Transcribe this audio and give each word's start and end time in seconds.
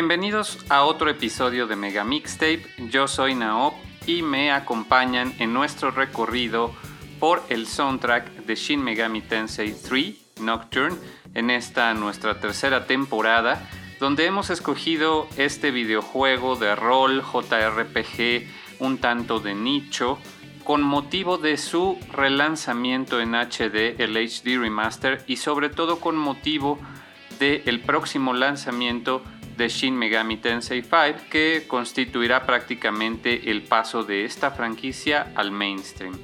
Bienvenidos 0.00 0.64
a 0.68 0.84
otro 0.84 1.10
episodio 1.10 1.66
de 1.66 1.74
Mega 1.74 2.04
Mixtape. 2.04 2.64
Yo 2.88 3.08
soy 3.08 3.34
Naop 3.34 3.74
y 4.06 4.22
me 4.22 4.52
acompañan 4.52 5.34
en 5.40 5.52
nuestro 5.52 5.90
recorrido 5.90 6.72
por 7.18 7.42
el 7.48 7.66
soundtrack 7.66 8.46
de 8.46 8.54
Shin 8.54 8.80
Megami 8.80 9.22
Tensei 9.22 9.74
3 9.74 10.14
Nocturne 10.40 10.96
en 11.34 11.50
esta 11.50 11.92
nuestra 11.94 12.38
tercera 12.38 12.86
temporada, 12.86 13.68
donde 13.98 14.24
hemos 14.26 14.50
escogido 14.50 15.26
este 15.36 15.72
videojuego 15.72 16.54
de 16.54 16.76
rol 16.76 17.20
JRPG 17.20 18.46
un 18.78 18.98
tanto 18.98 19.40
de 19.40 19.56
nicho 19.56 20.20
con 20.62 20.80
motivo 20.80 21.38
de 21.38 21.56
su 21.56 21.98
relanzamiento 22.12 23.20
en 23.20 23.34
HD, 23.34 24.00
el 24.00 24.16
HD 24.16 24.60
Remaster, 24.60 25.24
y 25.26 25.38
sobre 25.38 25.70
todo 25.70 25.98
con 25.98 26.16
motivo 26.16 26.78
del 27.40 27.80
próximo 27.80 28.32
lanzamiento 28.32 29.24
de 29.58 29.68
Shin 29.68 29.94
Megami 29.94 30.36
Tensei 30.36 30.82
5 30.82 31.28
que 31.28 31.64
constituirá 31.66 32.46
prácticamente 32.46 33.50
el 33.50 33.62
paso 33.62 34.04
de 34.04 34.24
esta 34.24 34.52
franquicia 34.52 35.32
al 35.34 35.50
mainstream. 35.50 36.16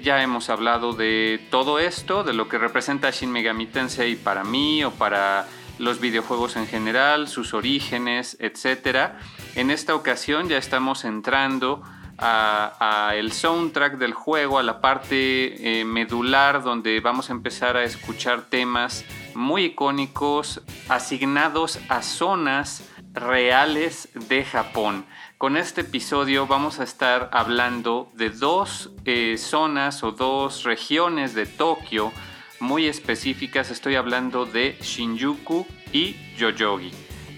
Ya 0.00 0.22
hemos 0.22 0.50
hablado 0.50 0.92
de 0.92 1.40
todo 1.50 1.78
esto, 1.78 2.22
de 2.22 2.34
lo 2.34 2.48
que 2.48 2.58
representa 2.58 3.10
Shin 3.10 3.32
Megami 3.32 3.66
Tensei 3.66 4.14
para 4.14 4.44
mí 4.44 4.84
o 4.84 4.90
para 4.90 5.46
los 5.78 6.00
videojuegos 6.00 6.56
en 6.56 6.66
general, 6.66 7.28
sus 7.28 7.54
orígenes, 7.54 8.36
etc. 8.40 9.12
En 9.54 9.70
esta 9.70 9.94
ocasión 9.94 10.48
ya 10.48 10.58
estamos 10.58 11.04
entrando 11.06 11.82
a, 12.18 13.14
el 13.14 13.32
soundtrack 13.32 13.96
del 13.96 14.12
juego, 14.12 14.58
a 14.58 14.62
la 14.62 14.82
parte 14.82 15.80
eh, 15.80 15.84
medular 15.86 16.62
donde 16.62 17.00
vamos 17.00 17.30
a 17.30 17.32
empezar 17.32 17.78
a 17.78 17.84
escuchar 17.84 18.42
temas 18.42 19.06
muy 19.34 19.64
icónicos 19.66 20.62
asignados 20.88 21.78
a 21.88 22.02
zonas 22.02 22.88
reales 23.12 24.08
de 24.14 24.44
Japón. 24.44 25.04
Con 25.38 25.56
este 25.56 25.82
episodio 25.82 26.46
vamos 26.46 26.80
a 26.80 26.84
estar 26.84 27.30
hablando 27.32 28.10
de 28.14 28.30
dos 28.30 28.90
eh, 29.04 29.36
zonas 29.38 30.02
o 30.02 30.12
dos 30.12 30.64
regiones 30.64 31.34
de 31.34 31.46
Tokio 31.46 32.12
muy 32.60 32.86
específicas. 32.86 33.70
Estoy 33.70 33.96
hablando 33.96 34.44
de 34.44 34.76
Shinjuku 34.80 35.66
y 35.92 36.16
Yoyogi. 36.36 36.92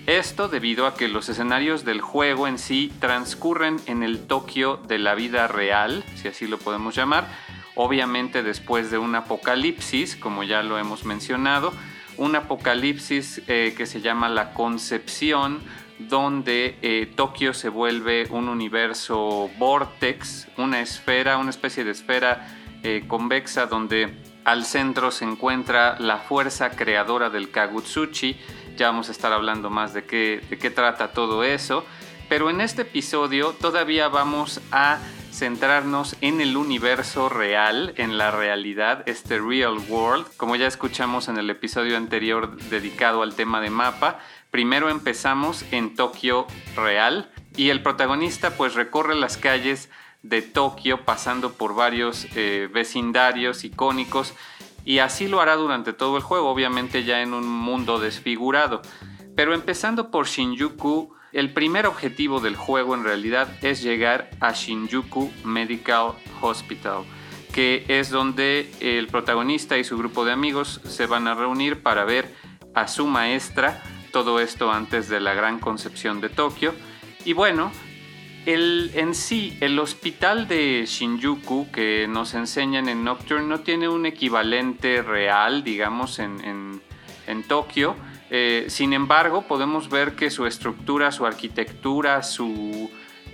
Esto 0.07 0.49
debido 0.49 0.87
a 0.87 0.95
que 0.97 1.07
los 1.07 1.29
escenarios 1.29 1.85
del 1.85 2.01
juego 2.01 2.49
en 2.49 2.59
sí 2.59 2.93
transcurren 2.99 3.77
en 3.87 4.03
el 4.03 4.27
Tokio 4.27 4.79
de 4.89 4.99
la 4.99 5.15
vida 5.15 5.47
real, 5.47 6.05
si 6.17 6.27
así 6.27 6.49
lo 6.49 6.59
podemos 6.59 6.97
llamar, 6.97 7.29
obviamente 7.75 8.43
después 8.43 8.91
de 8.91 8.99
un 8.99 9.15
apocalipsis, 9.15 10.17
como 10.17 10.43
ya 10.43 10.63
lo 10.63 10.79
hemos 10.79 11.05
mencionado, 11.05 11.73
un 12.17 12.37
apocalipsis 12.37 13.43
eh, 13.47 13.75
que 13.77 13.87
se 13.87 14.01
llama 14.01 14.29
la 14.29 14.53
concepción, 14.53 15.61
donde 15.99 16.77
eh, 16.83 17.11
Tokio 17.15 17.55
se 17.55 17.69
vuelve 17.69 18.27
un 18.31 18.49
universo 18.49 19.51
vortex, 19.59 20.49
una 20.57 20.81
esfera, 20.81 21.39
una 21.39 21.51
especie 21.51 21.85
de 21.85 21.93
esfera 21.93 22.49
eh, 22.83 23.05
convexa 23.07 23.67
donde 23.67 24.13
al 24.45 24.65
centro 24.65 25.11
se 25.11 25.25
encuentra 25.25 25.99
la 26.01 26.19
fuerza 26.19 26.71
creadora 26.71 27.31
del 27.31 27.51
Kagutsuchi, 27.51 28.37
ya 28.77 28.89
vamos 28.89 29.09
a 29.09 29.13
estar 29.13 29.33
hablando 29.33 29.71
más 29.71 29.95
de 29.95 30.05
qué, 30.05 30.43
de 30.51 30.59
qué 30.59 30.71
trata 30.71 31.13
todo 31.13 31.45
eso. 31.45 31.85
Pero 32.29 32.51
en 32.51 32.61
este 32.61 32.83
episodio 32.83 33.55
todavía 33.61 34.09
vamos 34.09 34.61
a 34.73 34.99
centrarnos 35.33 36.15
en 36.21 36.41
el 36.41 36.57
universo 36.57 37.29
real, 37.29 37.95
en 37.97 38.19
la 38.19 38.31
realidad, 38.31 39.03
este 39.07 39.39
real 39.39 39.79
world. 39.89 40.27
Como 40.37 40.57
ya 40.57 40.67
escuchamos 40.67 41.29
en 41.29 41.39
el 41.39 41.49
episodio 41.49 41.97
anterior 41.97 42.57
dedicado 42.57 43.23
al 43.23 43.35
tema 43.35 43.61
de 43.61 43.71
mapa, 43.71 44.21
primero 44.51 44.91
empezamos 44.91 45.65
en 45.73 45.97
Tokio 45.97 46.47
real 46.77 47.31
y 47.57 47.71
el 47.71 47.83
protagonista 47.83 48.57
pues 48.57 48.75
recorre 48.75 49.15
las 49.15 49.39
calles 49.39 49.89
de 50.23 50.43
Tokio 50.43 51.05
pasando 51.05 51.55
por 51.55 51.75
varios 51.75 52.27
eh, 52.37 52.69
vecindarios 52.73 53.65
icónicos 53.65 54.35
y 54.85 54.99
así 54.99 55.29
lo 55.29 55.41
hará 55.41 55.57
durante 55.57 55.93
todo 55.93 56.17
el 56.17 56.23
juego, 56.23 56.51
obviamente 56.51 57.05
ya 57.05 57.23
en 57.23 57.33
un 57.33 57.49
mundo 57.49 57.99
desfigurado. 57.99 58.83
Pero 59.35 59.55
empezando 59.55 60.11
por 60.11 60.27
Shinjuku, 60.27 61.15
el 61.33 61.53
primer 61.53 61.87
objetivo 61.87 62.41
del 62.41 62.57
juego 62.57 62.95
en 62.95 63.05
realidad 63.05 63.49
es 63.63 63.83
llegar 63.83 64.31
a 64.41 64.53
Shinjuku 64.53 65.31
Medical 65.45 66.13
Hospital, 66.41 67.05
que 67.53 67.85
es 67.89 68.11
donde 68.11 68.71
el 68.81 69.09
protagonista 69.09 69.79
y 69.79 69.85
su 69.85 69.97
grupo 69.97 70.25
de 70.25 70.33
amigos 70.33 70.81
se 70.85 71.07
van 71.07 71.27
a 71.27 71.35
reunir 71.35 71.83
para 71.83 72.05
ver 72.05 72.35
a 72.75 72.89
su 72.89 73.07
maestra, 73.07 73.83
todo 74.11 74.41
esto 74.41 74.71
antes 74.71 75.09
de 75.09 75.21
la 75.21 75.35
gran 75.35 75.59
concepción 75.59 76.21
de 76.21 76.29
Tokio. 76.29 76.75
Y 77.25 77.33
bueno, 77.33 77.73
el, 78.45 78.91
en 78.95 79.15
sí, 79.15 79.57
el 79.61 79.79
hospital 79.79 80.49
de 80.49 80.85
Shinjuku 80.87 81.71
que 81.71 82.07
nos 82.09 82.35
enseñan 82.35 82.89
en 82.89 83.05
Nocturne 83.05 83.47
no 83.47 83.61
tiene 83.61 83.89
un 83.89 84.05
equivalente 84.05 85.03
real, 85.03 85.63
digamos, 85.63 86.19
en, 86.19 86.81
Tokio. 87.49 87.97
Eh, 88.35 88.65
sin 88.69 88.95
embargo, 88.95 89.43
podemos 89.43 89.91
ver 89.91 90.17
que 90.17 90.31
su 90.31 90.47
estructura, 90.47 91.13
su 91.13 91.27
arquitectura, 91.27 92.23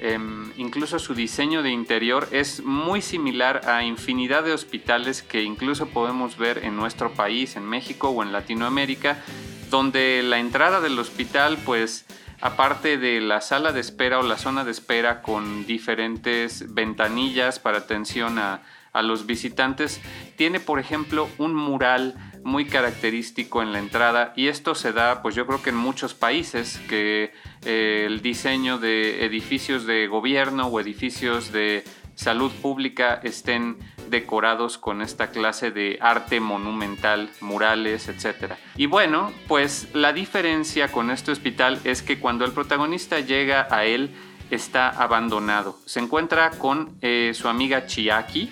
em, 0.00 0.50
incluso 0.56 0.98
su 0.98 1.14
diseño 1.14 1.62
de 1.62 1.70
interior 1.70 2.26
es 2.32 2.64
muy 2.64 3.00
similar 3.00 3.60
a 3.68 3.84
infinidad 3.84 4.42
de 4.42 4.52
hospitales 4.52 5.22
que 5.22 5.44
incluso 5.44 5.86
podemos 5.86 6.36
ver 6.36 6.64
en 6.64 6.76
nuestro 6.76 7.12
país, 7.12 7.54
en 7.54 7.62
México 7.62 8.08
o 8.08 8.24
en 8.24 8.32
Latinoamérica, 8.32 9.22
donde 9.70 10.20
la 10.24 10.40
entrada 10.40 10.80
del 10.80 10.98
hospital 10.98 11.58
pues 11.64 12.04
aparte 12.40 12.98
de 12.98 13.20
la 13.20 13.40
sala 13.40 13.70
de 13.70 13.80
espera 13.80 14.18
o 14.18 14.22
la 14.22 14.36
zona 14.36 14.64
de 14.64 14.72
espera 14.72 15.22
con 15.22 15.64
diferentes 15.64 16.74
ventanillas 16.74 17.60
para 17.60 17.78
atención 17.78 18.40
a, 18.40 18.62
los 19.00 19.26
visitantes, 19.26 20.00
tiene 20.34 20.58
por 20.58 20.80
ejemplo 20.80 21.28
un 21.38 21.54
mural 21.54 22.16
muy 22.44 22.66
característico 22.66 23.62
en 23.62 23.72
la 23.72 23.78
entrada 23.78 24.32
y 24.36 24.48
esto 24.48 24.74
se 24.74 24.92
da 24.92 25.22
pues 25.22 25.34
yo 25.34 25.46
creo 25.46 25.62
que 25.62 25.70
en 25.70 25.76
muchos 25.76 26.14
países 26.14 26.80
que 26.88 27.32
eh, 27.64 28.04
el 28.06 28.22
diseño 28.22 28.78
de 28.78 29.24
edificios 29.24 29.86
de 29.86 30.06
gobierno 30.06 30.66
o 30.66 30.80
edificios 30.80 31.52
de 31.52 31.84
salud 32.14 32.50
pública 32.50 33.20
estén 33.22 33.78
decorados 34.10 34.76
con 34.76 35.02
esta 35.02 35.30
clase 35.30 35.70
de 35.70 35.98
arte 36.00 36.40
monumental, 36.40 37.30
murales, 37.40 38.08
etc. 38.08 38.54
Y 38.76 38.86
bueno, 38.86 39.32
pues 39.46 39.88
la 39.94 40.12
diferencia 40.12 40.90
con 40.90 41.10
este 41.10 41.30
hospital 41.30 41.80
es 41.84 42.02
que 42.02 42.18
cuando 42.18 42.44
el 42.44 42.52
protagonista 42.52 43.20
llega 43.20 43.68
a 43.70 43.84
él 43.84 44.10
está 44.50 44.88
abandonado. 44.88 45.78
Se 45.86 46.00
encuentra 46.00 46.50
con 46.50 46.98
eh, 47.02 47.32
su 47.34 47.48
amiga 47.48 47.86
Chiaki, 47.86 48.50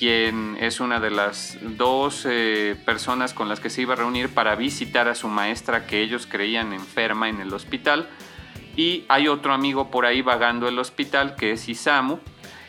quien 0.00 0.56
es 0.58 0.80
una 0.80 0.98
de 0.98 1.10
las 1.10 1.58
dos 1.60 2.26
eh, 2.26 2.74
personas 2.86 3.34
con 3.34 3.50
las 3.50 3.60
que 3.60 3.68
se 3.68 3.82
iba 3.82 3.92
a 3.92 3.96
reunir 3.96 4.30
para 4.30 4.56
visitar 4.56 5.08
a 5.08 5.14
su 5.14 5.28
maestra 5.28 5.86
que 5.86 6.00
ellos 6.00 6.26
creían 6.26 6.72
enferma 6.72 7.28
en 7.28 7.42
el 7.42 7.52
hospital. 7.52 8.08
Y 8.76 9.04
hay 9.08 9.28
otro 9.28 9.52
amigo 9.52 9.90
por 9.90 10.06
ahí 10.06 10.22
vagando 10.22 10.68
el 10.68 10.78
hospital 10.78 11.36
que 11.36 11.52
es 11.52 11.68
Isamu, 11.68 12.18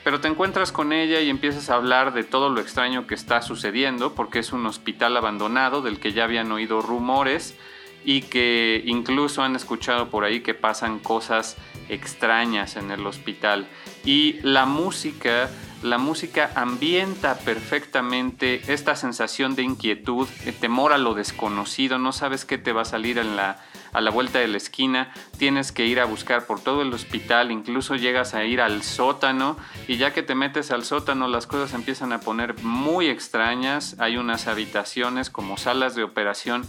pero 0.04 0.20
te 0.20 0.28
encuentras 0.28 0.74
con 0.74 0.92
ella 0.92 1.22
y 1.22 1.30
empiezas 1.30 1.70
a 1.70 1.76
hablar 1.76 2.12
de 2.12 2.26
todo 2.26 2.50
lo 2.50 2.60
extraño 2.60 3.08
que 3.08 3.16
está 3.16 3.42
sucediendo, 3.42 4.14
porque 4.14 4.40
es 4.40 4.52
un 4.52 4.66
hospital 4.66 5.16
abandonado 5.16 5.82
del 5.82 6.02
que 6.02 6.12
ya 6.12 6.26
habían 6.26 6.52
oído 6.52 6.82
rumores 6.82 7.56
y 8.04 8.24
que 8.24 8.84
incluso 8.86 9.42
han 9.42 9.56
escuchado 9.56 10.10
por 10.10 10.26
ahí 10.26 10.42
que 10.42 10.54
pasan 10.54 11.00
cosas 11.00 11.56
extrañas 11.88 12.76
en 12.76 12.92
el 12.92 13.08
hospital. 13.08 13.68
Y 14.04 14.34
la 14.42 14.66
música, 14.66 15.50
la 15.84 15.98
música 15.98 16.52
ambienta 16.56 17.36
perfectamente 17.40 18.62
esta 18.74 18.96
sensación 18.96 19.56
de 19.56 19.64
inquietud, 19.64 20.28
de 20.46 20.52
temor 20.52 20.94
a 20.94 20.98
lo 20.98 21.14
desconocido, 21.14 21.98
no 21.98 22.12
sabes 22.12 22.46
qué 22.46 22.58
te 22.58 22.74
va 22.74 22.84
a 22.84 22.86
salir 22.86 23.18
la 23.18 23.60
a 23.94 24.02
la 24.02 24.12
vuelta 24.12 24.40
de 24.40 24.48
la 24.48 24.58
esquina, 24.58 25.14
tienes 25.38 25.72
que 25.72 25.86
ir 25.86 26.00
a 26.00 26.06
buscar 26.06 26.46
por 26.46 26.62
todo 26.62 26.82
el 26.82 26.94
hospital, 26.94 27.52
incluso 27.52 27.96
llegas 27.96 28.34
a 28.34 28.46
ir 28.46 28.62
al 28.62 28.84
sótano 28.84 29.58
y 29.88 29.98
ya 29.98 30.14
que 30.14 30.24
te 30.24 30.36
metes 30.36 30.72
al 30.72 30.84
sótano 30.84 31.28
las 31.28 31.48
cosas 31.48 31.74
empiezan 31.74 32.14
a 32.14 32.22
poner 32.22 32.64
muy 32.64 33.08
extrañas, 33.08 33.96
hay 34.00 34.18
unas 34.18 34.48
habitaciones 34.48 35.30
como 35.30 35.58
salas 35.58 35.96
de 35.96 36.04
operación 36.04 36.64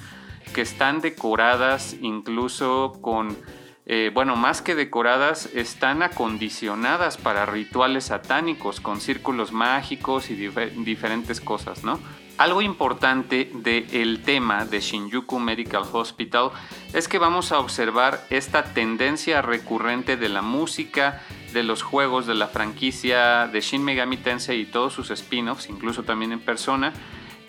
que 0.52 0.62
están 0.62 1.00
decoradas 1.00 1.96
incluso 2.00 2.98
con... 3.00 3.36
Eh, 3.84 4.10
bueno, 4.14 4.36
más 4.36 4.62
que 4.62 4.74
decoradas, 4.74 5.50
están 5.54 6.02
acondicionadas 6.02 7.16
para 7.16 7.46
rituales 7.46 8.04
satánicos, 8.04 8.80
con 8.80 9.00
círculos 9.00 9.52
mágicos 9.52 10.30
y 10.30 10.34
diferentes 10.36 11.40
cosas, 11.40 11.82
¿no? 11.82 11.98
Algo 12.38 12.62
importante 12.62 13.50
del 13.54 14.22
tema 14.22 14.64
de 14.64 14.80
Shinjuku 14.80 15.38
Medical 15.38 15.82
Hospital 15.92 16.50
es 16.92 17.06
que 17.06 17.18
vamos 17.18 17.52
a 17.52 17.58
observar 17.58 18.24
esta 18.30 18.64
tendencia 18.64 19.42
recurrente 19.42 20.16
de 20.16 20.28
la 20.28 20.42
música, 20.42 21.22
de 21.52 21.62
los 21.62 21.82
juegos, 21.82 22.26
de 22.26 22.34
la 22.34 22.48
franquicia 22.48 23.48
de 23.48 23.60
Shin 23.60 23.84
Megami 23.84 24.16
Tensei 24.16 24.60
y 24.60 24.64
todos 24.64 24.94
sus 24.94 25.10
spin-offs, 25.10 25.68
incluso 25.68 26.04
también 26.04 26.32
en 26.32 26.40
persona, 26.40 26.92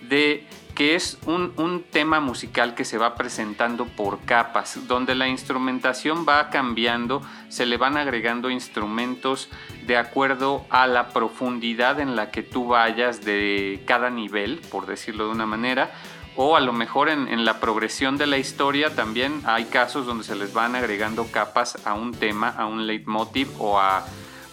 de 0.02 0.46
que 0.76 0.96
es 0.96 1.20
un, 1.26 1.84
tema 1.92 2.20
musical 2.20 2.74
que 2.74 2.86
se 2.86 2.98
va 2.98 3.16
presentando 3.16 3.86
por 3.86 4.22
capas, 4.22 4.88
donde 4.88 5.14
la 5.14 5.28
instrumentación 5.28 6.26
va 6.28 6.50
cambiando, 6.50 7.22
se 7.50 7.66
le 7.66 7.78
van 7.78 7.98
agregando 7.98 8.50
instrumentos 8.50 9.50
de 9.86 9.98
acuerdo 9.98 10.66
a 10.70 10.88
la 10.88 11.10
profundidad 11.10 12.00
en 12.00 12.16
la 12.16 12.32
que 12.32 12.42
tú 12.42 12.68
vayas 12.68 13.24
de 13.24 13.84
cada 13.86 14.10
nivel, 14.10 14.62
por 14.72 14.88
decirlo 14.88 15.26
de 15.26 15.32
una 15.32 15.46
manera, 15.46 15.92
o 16.36 16.56
a 16.56 16.62
lo 16.62 16.74
mejor 16.74 17.10
en, 17.10 17.46
la 17.46 17.60
progresión 17.60 18.18
de 18.18 18.26
la 18.26 18.38
historia 18.38 18.96
también 18.96 19.42
hay 19.46 19.66
casos 19.66 20.08
donde 20.08 20.24
se 20.24 20.36
les 20.36 20.54
van 20.54 20.76
agregando 20.76 21.28
capas 21.32 21.86
a 21.86 21.94
un 21.94 22.14
tema, 22.14 22.50
a 22.50 22.66
un 22.66 22.88
leitmotiv 22.88 23.50
o 23.60 23.80
a 23.80 24.04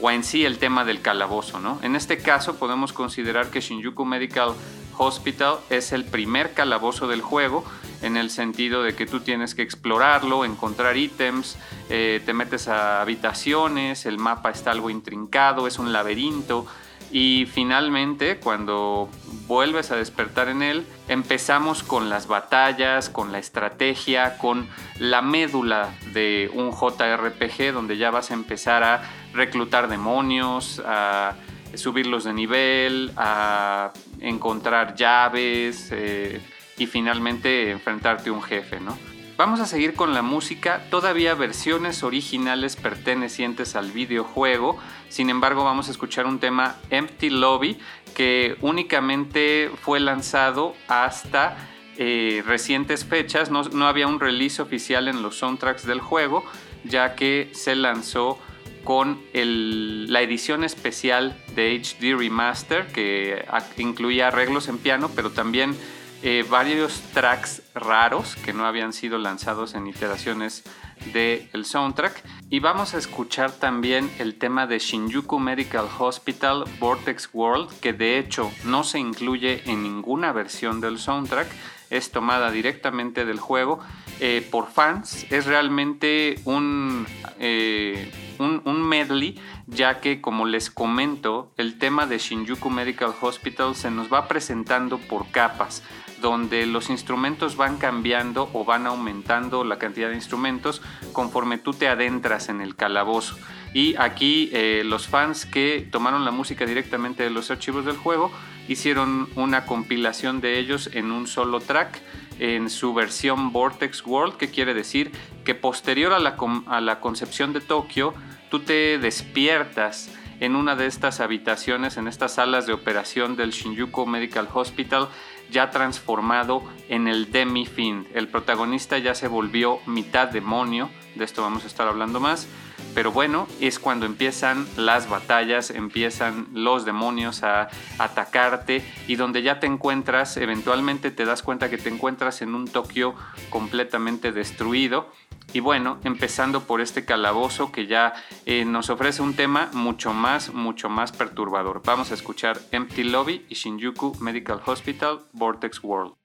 o 0.01 0.11
en 0.11 0.25
sí 0.25 0.45
el 0.45 0.59
tema 0.59 0.85
del 0.85 1.01
calabozo, 1.03 1.61
¿no? 1.61 1.79
En 1.83 1.97
este 1.97 2.19
caso 2.19 2.57
podemos 2.57 2.93
considerar 2.93 3.51
que 3.51 3.61
Shinjuku 3.61 4.05
Medical 4.05 4.55
Hospital 4.99 5.57
es 5.71 5.93
el 5.93 6.05
primer 6.05 6.53
calabozo 6.53 7.09
del 7.09 7.23
juego 7.23 7.65
en 8.03 8.17
el 8.17 8.31
sentido 8.31 8.83
de 8.83 8.95
que 8.95 9.07
tú 9.07 9.21
tienes 9.21 9.55
que 9.55 9.63
explorarlo, 9.63 10.45
encontrar 10.45 10.97
ítems, 10.97 11.57
eh, 11.89 12.23
te 12.25 12.33
metes 12.33 12.69
a 12.69 13.01
habitaciones, 13.01 14.07
el 14.07 14.19
mapa 14.19 14.51
está 14.51 14.71
algo 14.71 14.91
intrincado, 14.91 15.67
es 15.67 15.79
un 15.79 15.93
laberinto 15.93 16.67
y 17.13 17.47
finalmente 17.47 18.39
cuando 18.39 19.09
vuelves 19.47 19.91
a 19.91 19.97
despertar 19.97 20.49
en 20.49 20.63
él, 20.63 20.87
empezamos 21.09 21.83
con 21.83 22.09
las 22.09 22.29
batallas, 22.29 23.11
con 23.11 23.33
la 23.33 23.39
estrategia, 23.39 24.39
con 24.39 24.69
la 24.99 25.23
médula 25.23 25.91
de 26.13 26.51
un 26.55 26.71
JRPG 26.71 27.73
donde 27.73 27.97
ya 27.97 28.11
vas 28.11 28.31
a 28.31 28.35
empezar 28.35 28.85
a 28.85 29.03
reclutar 29.33 29.89
demonios, 29.89 30.81
a 30.87 31.35
subirlos 31.75 32.25
de 32.25 32.33
nivel, 32.33 33.13
a 33.17 33.93
encontrar 34.21 34.95
llaves 34.95 35.89
eh, 35.93 36.41
y 36.79 36.87
finalmente 36.87 37.71
enfrentarte 37.71 38.31
a 38.31 38.33
un 38.33 38.43
jefe, 38.43 38.81
¿no? 38.81 38.97
Vamos 39.41 39.61
a 39.61 39.65
seguir 39.65 39.95
con 39.95 40.13
la 40.13 40.21
música, 40.21 40.85
todavía 40.91 41.33
versiones 41.33 42.03
originales 42.03 42.77
pertenecientes 42.77 43.75
al 43.75 43.91
videojuego, 43.91 44.77
sin 45.09 45.31
embargo 45.31 45.65
vamos 45.65 45.89
a 45.89 45.93
escuchar 45.93 46.27
un 46.27 46.41
tema 46.41 46.77
Empty 46.91 47.31
Lobby 47.31 47.79
que 48.15 48.59
únicamente 48.61 49.71
fue 49.81 49.99
lanzado 49.99 50.75
hasta 50.89 51.57
eh, 51.97 52.43
recientes 52.45 53.07
fechas, 53.07 53.51
no, 53.51 53.63
no 53.63 53.87
había 53.87 54.09
un 54.09 54.21
release 54.21 54.61
oficial 54.61 55.09
en 55.09 55.23
los 55.23 55.39
soundtracks 55.39 55.87
del 55.87 56.03
juego, 56.03 56.45
ya 56.85 57.15
que 57.15 57.49
se 57.55 57.75
lanzó 57.75 58.39
con 58.85 59.23
la 59.33 60.21
edición 60.21 60.65
especial 60.65 61.35
de 61.55 61.81
HD 61.81 62.15
Remaster 62.15 62.89
que 62.89 63.47
incluía 63.79 64.29
arreglos 64.29 64.69
en 64.69 64.77
piano, 64.77 65.11
pero 65.17 65.31
también 65.31 65.75
eh, 66.23 66.45
varios 66.49 67.01
tracks 67.13 67.63
raros 67.75 68.37
que 68.37 68.53
no 68.53 68.67
habían 68.67 68.93
sido 68.93 69.19
lanzados 69.19 69.75
en 69.75 69.87
iteraciones 69.87 70.65
del 71.13 71.65
soundtrack. 71.65 72.23
Y 72.51 72.61
vamos 72.61 72.95
a 72.95 72.99
escuchar 72.99 73.53
también 73.53 74.11
el 74.19 74.35
tema 74.37 74.67
de 74.67 74.79
Shinjuku 74.79 75.39
Medical 75.39 75.87
Hospital 75.99 76.65
Vortex 76.79 77.31
World, 77.33 77.71
que 77.81 77.93
de 77.93 78.19
hecho 78.19 78.51
no 78.65 78.85
se 78.85 78.99
incluye 78.99 79.63
en 79.71 79.83
ninguna 79.83 80.33
versión 80.33 80.81
del 80.81 80.99
soundtrack, 80.99 81.49
es 81.91 82.13
tomada 82.13 82.53
directamente 82.53 83.25
del 83.25 83.41
juego 83.41 83.81
eh, 84.21 84.47
por 84.49 84.71
fans. 84.71 85.27
Es 85.31 85.47
realmente 85.47 86.37
un, 86.45 87.07
eh, 87.41 88.13
un, 88.39 88.63
un, 88.65 88.83
medley, 88.83 89.41
ya 89.67 90.01
que 90.01 90.21
como 90.21 90.47
les 90.47 90.71
comento, 90.71 91.53
el 91.57 91.79
tema 91.79 92.07
de 92.07 92.19
Shinjuku 92.19 92.71
Medical 92.71 93.13
Hospital 93.21 93.75
se 93.75 93.91
nos 93.91 94.13
va 94.13 94.29
presentando 94.29 94.99
por 94.99 95.31
capas 95.33 95.83
donde 96.21 96.67
los 96.67 96.91
instrumentos 96.91 97.57
van 97.57 97.79
cambiando 97.79 98.51
o 98.53 98.65
van 98.65 98.87
aumentando 98.87 99.65
la 99.65 99.79
cantidad 99.79 100.09
de 100.09 100.17
instrumentos 100.17 100.83
conforme 101.13 101.59
tú 101.59 101.73
te 101.73 101.89
adentras 101.89 102.49
en 102.49 102.61
el 102.61 102.77
calabozo. 102.77 103.37
Y 103.73 103.95
aquí 103.97 104.51
eh, 104.53 104.83
los 104.85 105.07
fans 105.07 105.47
que 105.47 105.87
tomaron 105.91 106.25
la 106.25 106.31
música 106.31 106.67
directamente 106.67 107.23
de 107.23 107.31
los 107.31 107.51
archivos 107.51 107.85
del 107.85 107.97
juego 107.97 108.33
hicieron 108.69 109.29
una 109.37 109.65
compilación 109.65 110.41
de 110.41 110.59
ellos 110.59 110.91
en 110.93 111.13
un 111.13 111.27
solo 111.27 111.61
track 111.61 112.01
en 112.39 112.71
su 112.71 112.95
versión 112.95 113.53
Vortex 113.53 114.05
World, 114.07 114.37
que 114.37 114.51
quiere 114.51 114.75
decir 114.75 115.13
que 115.45 115.55
posterior 115.55 116.13
a 116.13 116.19
la, 116.19 116.37
a 116.67 116.81
la 116.81 117.01
concepción 117.01 117.53
de 117.53 117.61
Tokio, 117.61 118.15
tú 118.51 118.61
te 118.61 118.99
despiertas 118.99 120.11
en 120.41 120.57
una 120.57 120.75
de 120.75 120.87
estas 120.87 121.21
habitaciones, 121.21 121.99
en 121.99 122.09
estas 122.09 122.35
salas 122.35 122.67
de 122.67 122.73
operación 122.73 123.37
del 123.37 123.51
Shinjuku 123.51 124.07
Medical 124.07 124.49
Hospital, 124.53 125.09
ya 125.51 125.71
transformado 125.71 126.63
en 126.89 127.09
el 127.09 127.31
Demi-Fiend. 127.31 128.09
El 128.15 128.29
protagonista 128.29 128.99
ya 128.99 129.15
se 129.15 129.29
volvió 129.29 129.79
mitad 129.87 130.29
demonio, 130.29 130.91
de 131.15 131.25
esto 131.25 131.43
vamos 131.43 131.65
a 131.65 131.67
estar 131.67 131.89
hablando 131.89 132.21
más. 132.21 132.49
Pero 132.95 133.13
bueno, 133.13 133.47
es 133.61 133.79
cuando 133.79 134.07
empiezan 134.07 134.67
las 134.77 135.09
batallas, 135.09 135.71
empiezan 135.71 136.49
los 136.53 136.85
demonios 136.85 137.43
a 137.45 137.69
atacarte 137.99 138.83
y 139.07 139.17
donde 139.17 139.43
ya 139.43 139.61
te 139.61 139.67
encuentras, 139.67 140.37
eventualmente 140.37 141.11
te 141.11 141.25
das 141.25 141.43
cuenta 141.43 141.71
que 141.71 141.79
te 141.79 141.89
encuentras 141.89 142.43
en 142.43 142.55
un 142.55 142.67
Tokio 142.67 143.15
completamente 143.51 144.33
destruido 144.33 145.13
y 145.53 145.61
bueno, 145.61 145.99
empezando 146.05 146.63
por 146.63 146.81
este 146.81 147.05
calabozo 147.05 147.73
que 147.73 147.87
ya 147.87 148.15
eh, 148.47 148.65
nos 148.65 148.91
ofrece 148.91 149.23
un 149.23 149.35
tema 149.35 149.71
mucho 149.73 150.13
más, 150.13 150.53
mucho 150.53 150.89
más 150.89 151.13
perturbador. 151.13 151.83
Vamos 151.85 152.11
a 152.11 152.15
escuchar 152.15 152.61
Empty 152.71 153.05
Lobby 153.05 153.47
y 153.49 153.55
Shinjuku 153.55 154.17
Medical 154.21 154.61
Hospital 154.67 155.21
Vortex 155.33 155.83
World. 155.83 156.20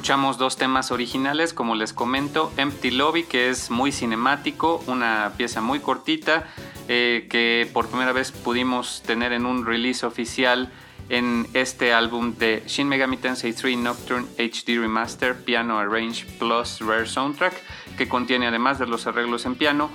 Escuchamos 0.00 0.38
dos 0.38 0.56
temas 0.56 0.92
originales, 0.92 1.52
como 1.52 1.74
les 1.74 1.92
comento, 1.92 2.50
Empty 2.56 2.90
Lobby, 2.90 3.24
que 3.24 3.50
es 3.50 3.70
muy 3.70 3.92
cinemático, 3.92 4.82
una 4.86 5.34
pieza 5.36 5.60
muy 5.60 5.80
cortita, 5.80 6.48
eh, 6.88 7.26
que 7.28 7.68
por 7.74 7.86
primera 7.88 8.12
vez 8.12 8.32
pudimos 8.32 9.02
tener 9.02 9.34
en 9.34 9.44
un 9.44 9.66
release 9.66 10.06
oficial 10.06 10.72
en 11.10 11.46
este 11.52 11.92
álbum 11.92 12.34
de 12.38 12.62
Shin 12.66 12.88
Megami 12.88 13.18
Tensei 13.18 13.52
3 13.52 13.76
Nocturne 13.76 14.26
HD 14.38 14.80
Remaster 14.80 15.36
Piano 15.44 15.78
Arrange 15.78 16.24
Plus 16.38 16.80
Rare 16.80 17.06
Soundtrack, 17.06 17.52
que 17.98 18.08
contiene 18.08 18.46
además 18.46 18.78
de 18.78 18.86
los 18.86 19.06
arreglos 19.06 19.44
en 19.44 19.54
piano, 19.54 19.90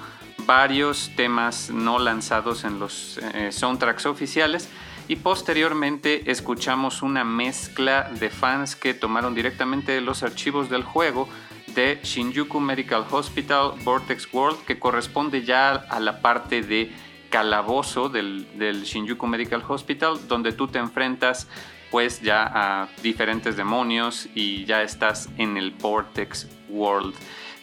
varios 0.45 1.09
temas 1.15 1.71
no 1.71 1.97
lanzados 1.97 2.63
en 2.63 2.77
los 2.77 3.17
eh, 3.33 3.51
soundtracks 3.51 4.05
oficiales 4.05 4.69
y 5.07 5.17
posteriormente 5.17 6.29
escuchamos 6.31 7.01
una 7.01 7.23
mezcla 7.23 8.09
de 8.19 8.29
fans 8.29 8.75
que 8.75 8.93
tomaron 8.93 9.35
directamente 9.35 10.01
los 10.01 10.23
archivos 10.23 10.69
del 10.69 10.83
juego 10.83 11.27
de 11.67 11.99
Shinjuku 12.03 12.59
Medical 12.59 13.05
Hospital 13.11 13.73
Vortex 13.83 14.27
World 14.33 14.65
que 14.65 14.79
corresponde 14.79 15.43
ya 15.43 15.71
a 15.73 15.99
la 15.99 16.21
parte 16.21 16.61
de 16.61 16.91
calabozo 17.29 18.09
del, 18.09 18.47
del 18.57 18.83
Shinjuku 18.83 19.27
Medical 19.27 19.63
Hospital 19.67 20.27
donde 20.27 20.53
tú 20.53 20.67
te 20.67 20.79
enfrentas 20.79 21.47
pues 21.91 22.21
ya 22.21 22.51
a 22.53 22.89
diferentes 23.03 23.55
demonios 23.55 24.27
y 24.33 24.65
ya 24.65 24.81
estás 24.81 25.29
en 25.37 25.55
el 25.55 25.71
Vortex 25.71 26.47
World. 26.69 27.13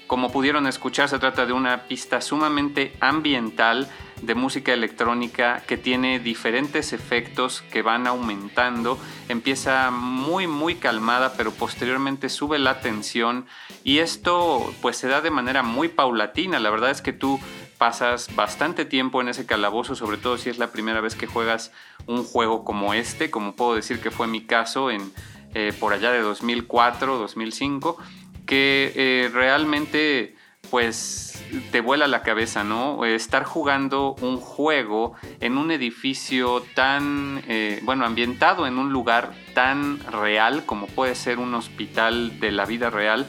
Como 0.06 0.30
pudieron 0.30 0.66
escuchar, 0.66 1.08
se 1.08 1.18
trata 1.18 1.44
de 1.46 1.52
una 1.52 1.84
pista 1.84 2.20
sumamente 2.20 2.94
ambiental 3.00 3.88
de 4.22 4.34
música 4.34 4.72
electrónica 4.72 5.62
que 5.66 5.76
tiene 5.76 6.20
diferentes 6.20 6.92
efectos 6.92 7.62
que 7.72 7.82
van 7.82 8.06
aumentando. 8.06 8.98
Empieza 9.28 9.90
muy 9.90 10.46
muy 10.46 10.76
calmada, 10.76 11.34
pero 11.36 11.50
posteriormente 11.50 12.28
sube 12.28 12.58
la 12.58 12.80
tensión 12.80 13.46
y 13.84 13.98
esto 13.98 14.72
pues 14.80 14.96
se 14.96 15.08
da 15.08 15.20
de 15.20 15.30
manera 15.30 15.62
muy 15.62 15.88
paulatina. 15.88 16.58
La 16.60 16.70
verdad 16.70 16.90
es 16.90 17.02
que 17.02 17.12
tú 17.12 17.40
pasas 17.78 18.34
bastante 18.36 18.84
tiempo 18.84 19.20
en 19.20 19.28
ese 19.28 19.44
calabozo, 19.44 19.96
sobre 19.96 20.16
todo 20.16 20.38
si 20.38 20.48
es 20.48 20.58
la 20.58 20.70
primera 20.70 21.00
vez 21.00 21.16
que 21.16 21.26
juegas 21.26 21.72
un 22.06 22.22
juego 22.22 22.64
como 22.64 22.94
este, 22.94 23.30
como 23.30 23.56
puedo 23.56 23.74
decir 23.74 24.00
que 24.00 24.12
fue 24.12 24.28
mi 24.28 24.46
caso 24.46 24.90
en 24.90 25.12
eh, 25.54 25.72
por 25.78 25.92
allá 25.92 26.12
de 26.12 26.20
2004, 26.20 27.18
2005, 27.18 27.98
que 28.46 28.92
eh, 28.94 29.30
realmente 29.34 30.36
pues 30.72 31.44
te 31.70 31.82
vuela 31.82 32.08
la 32.08 32.22
cabeza, 32.22 32.64
¿no? 32.64 33.04
Estar 33.04 33.44
jugando 33.44 34.16
un 34.22 34.38
juego 34.38 35.12
en 35.40 35.58
un 35.58 35.70
edificio 35.70 36.64
tan, 36.74 37.42
eh, 37.46 37.80
bueno, 37.82 38.06
ambientado 38.06 38.66
en 38.66 38.78
un 38.78 38.90
lugar 38.90 39.34
tan 39.52 40.00
real 40.00 40.64
como 40.64 40.86
puede 40.86 41.14
ser 41.14 41.40
un 41.40 41.54
hospital 41.54 42.40
de 42.40 42.52
la 42.52 42.64
vida 42.64 42.88
real, 42.88 43.26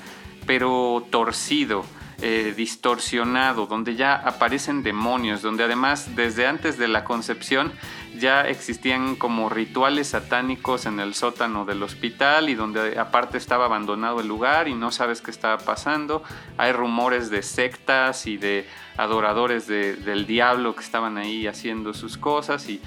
pero 0.47 1.05
torcido. 1.11 1.83
Eh, 2.21 2.53
distorsionado, 2.55 3.65
donde 3.65 3.95
ya 3.95 4.15
aparecen 4.15 4.81
demonios, 4.81 5.41
donde 5.41 5.65
además 5.65 6.15
desde 6.15 6.47
antes 6.47 6.77
de 6.77 6.87
la 6.87 7.03
concepción 7.03 7.73
ya 8.17 8.41
existían 8.41 9.15
como 9.15 9.49
rituales 9.49 10.09
satánicos 10.09 10.85
en 10.85 10.99
el 10.99 11.13
sótano 11.13 11.65
del 11.65 11.83
hospital 11.83 12.49
y 12.49 12.55
donde 12.55 12.99
aparte 12.99 13.37
estaba 13.37 13.65
abandonado 13.65 14.19
el 14.19 14.27
lugar 14.27 14.67
y 14.67 14.73
no 14.73 14.91
sabes 14.91 15.21
qué 15.21 15.31
estaba 15.31 15.57
pasando. 15.57 16.23
Hay 16.57 16.71
rumores 16.71 17.29
de 17.29 17.43
sectas 17.43 18.27
y 18.27 18.37
de 18.37 18.67
adoradores 18.97 19.67
del 19.67 20.25
diablo 20.25 20.75
que 20.75 20.83
estaban 20.83 21.17
ahí 21.17 21.47
haciendo 21.47 21.93
sus 21.93 22.17
cosas 22.17 22.69
y 22.69 22.81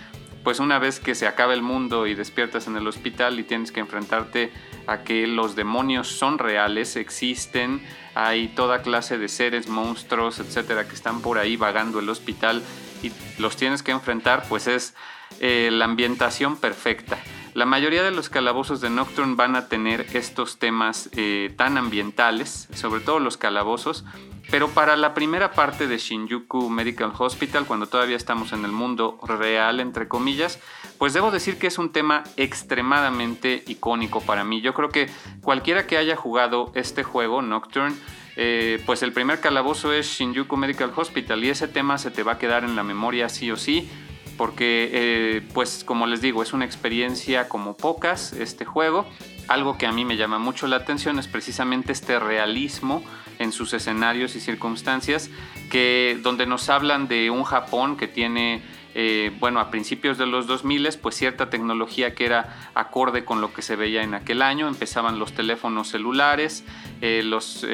pues 0.46 0.60
una 0.60 0.78
vez 0.78 1.00
que 1.00 1.16
se 1.16 1.26
acaba 1.26 1.54
el 1.54 1.62
mundo 1.62 2.06
y 2.06 2.14
despiertas 2.14 2.68
en 2.68 2.76
el 2.76 2.86
hospital 2.86 3.40
y 3.40 3.42
tienes 3.42 3.72
que 3.72 3.80
enfrentarte 3.80 4.52
a 4.86 5.02
que 5.02 5.26
los 5.26 5.56
demonios 5.56 6.06
son 6.06 6.38
reales, 6.38 6.94
existen, 6.94 7.82
hay 8.14 8.46
toda 8.46 8.82
clase 8.82 9.18
de 9.18 9.26
seres, 9.26 9.66
monstruos, 9.66 10.38
etcétera, 10.38 10.86
que 10.86 10.94
están 10.94 11.20
por 11.20 11.38
ahí 11.38 11.56
vagando 11.56 11.98
el 11.98 12.08
hospital 12.08 12.62
y 13.02 13.10
los 13.40 13.56
tienes 13.56 13.82
que 13.82 13.90
enfrentar, 13.90 14.44
pues 14.48 14.68
es 14.68 14.94
eh, 15.40 15.70
la 15.72 15.84
ambientación 15.84 16.56
perfecta. 16.56 17.18
La 17.54 17.64
mayoría 17.64 18.02
de 18.02 18.10
los 18.10 18.28
calabozos 18.28 18.82
de 18.82 18.90
Nocturne 18.90 19.34
van 19.34 19.56
a 19.56 19.66
tener 19.68 20.06
estos 20.12 20.58
temas 20.58 21.08
eh, 21.12 21.54
tan 21.56 21.78
ambientales, 21.78 22.68
sobre 22.74 23.00
todo 23.00 23.18
los 23.18 23.38
calabozos, 23.38 24.04
pero 24.50 24.68
para 24.68 24.94
la 24.96 25.14
primera 25.14 25.50
parte 25.52 25.86
de 25.86 25.98
Shinjuku 25.98 26.68
Medical 26.68 27.12
Hospital, 27.18 27.66
cuando 27.66 27.86
todavía 27.86 28.16
estamos 28.16 28.52
en 28.52 28.64
el 28.64 28.72
mundo 28.72 29.18
real, 29.22 29.80
entre 29.80 30.06
comillas, 30.06 30.60
pues 30.98 31.14
debo 31.14 31.30
decir 31.30 31.58
que 31.58 31.66
es 31.66 31.78
un 31.78 31.92
tema 31.92 32.24
extremadamente 32.36 33.64
icónico 33.66 34.20
para 34.20 34.44
mí. 34.44 34.60
Yo 34.60 34.74
creo 34.74 34.90
que 34.90 35.08
cualquiera 35.40 35.86
que 35.86 35.96
haya 35.96 36.14
jugado 36.14 36.70
este 36.74 37.02
juego, 37.02 37.42
Nocturne, 37.42 37.96
eh, 38.36 38.82
pues 38.84 39.02
el 39.02 39.12
primer 39.12 39.40
calabozo 39.40 39.94
es 39.94 40.06
Shinjuku 40.06 40.58
Medical 40.58 40.92
Hospital 40.94 41.42
y 41.42 41.48
ese 41.48 41.68
tema 41.68 41.96
se 41.96 42.10
te 42.10 42.22
va 42.22 42.32
a 42.32 42.38
quedar 42.38 42.64
en 42.64 42.76
la 42.76 42.82
memoria 42.82 43.30
sí 43.30 43.50
o 43.50 43.56
sí 43.56 43.88
porque 44.36 44.90
eh, 44.92 45.42
pues 45.54 45.84
como 45.84 46.06
les 46.06 46.20
digo 46.20 46.42
es 46.42 46.52
una 46.52 46.64
experiencia 46.64 47.48
como 47.48 47.76
pocas 47.76 48.32
este 48.32 48.64
juego. 48.64 49.06
Algo 49.48 49.78
que 49.78 49.86
a 49.86 49.92
mí 49.92 50.04
me 50.04 50.16
llama 50.16 50.38
mucho 50.38 50.66
la 50.66 50.76
atención 50.76 51.18
es 51.18 51.28
precisamente 51.28 51.92
este 51.92 52.18
realismo 52.18 53.02
en 53.38 53.52
sus 53.52 53.72
escenarios 53.74 54.34
y 54.34 54.40
circunstancias 54.40 55.30
que 55.70 56.18
donde 56.22 56.46
nos 56.46 56.68
hablan 56.68 57.06
de 57.06 57.30
un 57.30 57.44
Japón 57.44 57.96
que 57.96 58.08
tiene 58.08 58.62
eh, 58.98 59.30
bueno, 59.38 59.60
a 59.60 59.70
principios 59.70 60.16
de 60.16 60.24
los 60.24 60.46
2000, 60.46 60.88
pues 61.02 61.16
cierta 61.16 61.50
tecnología 61.50 62.14
que 62.14 62.24
era 62.24 62.70
acorde 62.72 63.26
con 63.26 63.42
lo 63.42 63.52
que 63.52 63.60
se 63.60 63.76
veía 63.76 64.02
en 64.02 64.14
aquel 64.14 64.40
año. 64.40 64.68
Empezaban 64.68 65.18
los 65.18 65.34
teléfonos 65.34 65.88
celulares, 65.88 66.64
eh, 67.02 67.20
los 67.22 67.66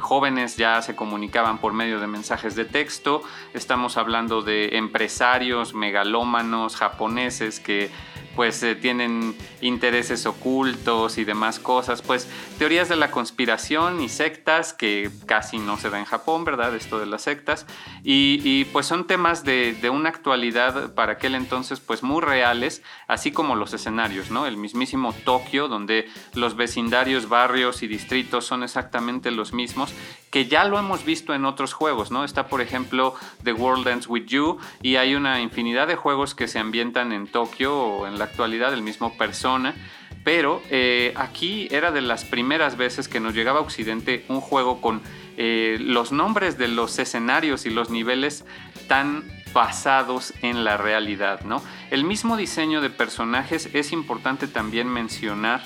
jóvenes 0.00 0.56
ya 0.56 0.82
se 0.82 0.96
comunicaban 0.96 1.58
por 1.58 1.74
medio 1.74 2.00
de 2.00 2.08
mensajes 2.08 2.56
de 2.56 2.64
texto. 2.64 3.22
Estamos 3.52 3.96
hablando 3.96 4.42
de 4.42 4.76
empresarios 4.76 5.74
megalómanos 5.74 6.74
japoneses 6.74 7.60
que 7.60 7.92
pues 8.36 8.62
eh, 8.62 8.74
tienen 8.74 9.36
intereses 9.60 10.26
ocultos 10.26 11.18
y 11.18 11.24
demás 11.24 11.58
cosas, 11.58 12.02
pues 12.02 12.28
teorías 12.58 12.88
de 12.88 12.96
la 12.96 13.10
conspiración 13.10 14.00
y 14.00 14.08
sectas 14.08 14.72
que 14.72 15.10
casi 15.26 15.58
no 15.58 15.76
se 15.76 15.90
da 15.90 15.98
en 15.98 16.04
Japón, 16.04 16.44
¿verdad? 16.44 16.74
Esto 16.74 16.98
de 16.98 17.06
las 17.06 17.22
sectas, 17.22 17.66
y, 18.02 18.64
pues 18.66 18.86
son 18.86 19.06
temas 19.06 19.44
de, 19.44 19.74
una 19.92 20.08
actualidad 20.08 20.94
para 20.94 21.12
aquel 21.12 21.34
entonces 21.34 21.80
pues 21.80 22.02
muy 22.02 22.20
reales, 22.20 22.82
así 23.06 23.30
como 23.30 23.54
los 23.54 23.72
escenarios, 23.72 24.30
¿no? 24.30 24.46
El 24.46 24.56
mismísimo 24.56 25.12
Tokio, 25.24 25.68
donde 25.68 26.08
los 26.34 26.56
vecindarios, 26.56 27.28
barrios 27.28 27.82
y 27.82 27.86
distritos 27.86 28.46
son 28.46 28.62
exactamente 28.62 29.30
los 29.30 29.52
mismos, 29.52 29.92
que 30.34 30.46
ya 30.46 30.64
lo 30.64 30.80
hemos 30.80 31.04
visto 31.04 31.32
en 31.32 31.44
otros 31.44 31.74
juegos, 31.74 32.10
¿no? 32.10 32.24
Está 32.24 32.48
por 32.48 32.60
ejemplo 32.60 33.14
The 33.44 33.52
World 33.52 33.86
Ends 33.86 34.08
With 34.08 34.24
You 34.26 34.58
y 34.82 34.96
hay 34.96 35.14
una 35.14 35.40
infinidad 35.40 35.86
de 35.86 35.94
juegos 35.94 36.34
que 36.34 36.48
se 36.48 36.58
ambientan 36.58 37.12
en 37.12 37.28
Tokio 37.28 37.78
o 37.78 38.06
en 38.08 38.18
la 38.18 38.24
actualidad 38.24 38.74
el 38.74 38.82
mismo 38.82 39.16
Persona. 39.16 39.76
Pero 40.24 40.60
eh, 40.70 41.14
aquí 41.14 41.68
era 41.70 41.92
de 41.92 42.00
las 42.00 42.24
primeras 42.24 42.76
veces 42.76 43.06
que 43.06 43.20
nos 43.20 43.32
llegaba 43.32 43.60
a 43.60 43.62
Occidente 43.62 44.24
un 44.26 44.40
juego 44.40 44.80
con 44.80 45.02
eh, 45.36 45.76
los 45.80 46.10
nombres 46.10 46.58
de 46.58 46.66
los 46.66 46.98
escenarios 46.98 47.64
y 47.64 47.70
los 47.70 47.90
niveles 47.90 48.44
tan 48.88 49.22
basados 49.52 50.34
en 50.42 50.64
la 50.64 50.76
realidad, 50.76 51.42
¿no? 51.44 51.62
El 51.92 52.02
mismo 52.02 52.36
diseño 52.36 52.80
de 52.80 52.90
personajes 52.90 53.70
es 53.72 53.92
importante 53.92 54.48
también 54.48 54.88
mencionar 54.88 55.62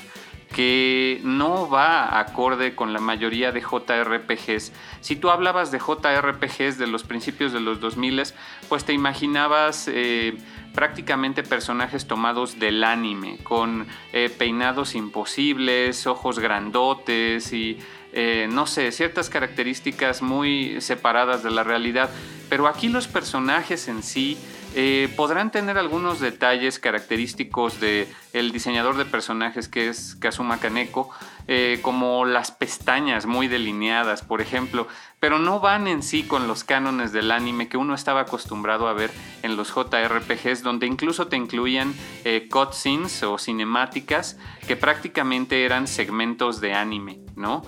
que 0.55 1.21
no 1.25 1.69
va 1.69 2.19
acorde 2.19 2.75
con 2.75 2.93
la 2.93 3.01
mayoría 3.01 3.53
de 3.53 3.61
JRPGs. 3.61 4.73
Si 5.01 5.17
tú 5.17 5.31
hablabas 5.31 5.71
de 5.71 5.79
JRPGs 5.79 6.79
de 6.79 6.87
los 6.87 7.05
principios 7.05 7.53
de 7.53 7.61
los 7.61 7.81
2000, 7.81 8.23
pues 8.69 8.85
te 8.85 8.93
imaginabas 8.93 9.89
eh, 9.89 10.39
prácticamente 10.75 11.43
personajes 11.43 12.07
tomados 12.07 12.59
del 12.59 12.83
anime, 12.85 13.39
con 13.43 13.87
eh, 14.13 14.31
peinados 14.31 14.95
imposibles, 14.95 16.07
ojos 16.07 16.39
grandotes 16.39 17.53
y 17.53 17.79
eh, 18.13 18.49
no 18.51 18.67
sé, 18.67 18.91
ciertas 18.91 19.29
características 19.29 20.23
muy 20.23 20.81
separadas 20.81 21.43
de 21.43 21.51
la 21.51 21.63
realidad. 21.63 22.11
Pero 22.49 22.67
aquí 22.67 22.89
los 22.89 23.07
personajes 23.07 23.89
en 23.89 24.03
sí 24.03 24.39
eh, 24.75 25.13
podrán 25.17 25.51
tener 25.51 25.79
algunos 25.79 26.21
detalles 26.21 26.79
característicos 26.79 27.81
de 27.81 28.09
el 28.33 28.53
diseñador 28.53 28.97
de 28.97 29.05
personajes 29.05 29.69
que 29.69 29.89
es 29.89 30.17
Kazuma 30.17 30.59
Kaneko, 30.59 31.11
eh, 31.47 31.79
como 31.83 32.27
las 32.27 32.51
pestañas 32.51 33.25
muy 33.25 33.49
delineadas, 33.49 34.23
por 34.23 34.43
ejemplo, 34.43 34.87
pero 35.19 35.39
no 35.39 35.61
van 35.61 35.89
en 35.89 36.03
sí 36.03 36.23
con 36.23 36.47
los 36.47 36.63
cánones 36.63 37.13
del 37.13 37.31
anime 37.31 37.69
que 37.69 37.79
uno 37.79 37.95
estaba 37.95 38.21
acostumbrado 38.21 38.87
a 38.87 38.93
ver 38.93 39.11
en 39.43 39.57
los 39.57 39.75
JRPGs, 39.75 40.63
donde 40.63 40.87
incluso 40.87 41.29
te 41.29 41.37
incluían 41.37 41.95
eh, 42.25 42.49
cutscenes 42.51 43.23
o 43.23 43.39
cinemáticas 43.39 44.37
que 44.67 44.77
prácticamente 44.77 45.65
eran 45.65 45.87
segmentos 45.87 46.61
de 46.61 46.75
anime, 46.75 47.21
¿no? 47.35 47.63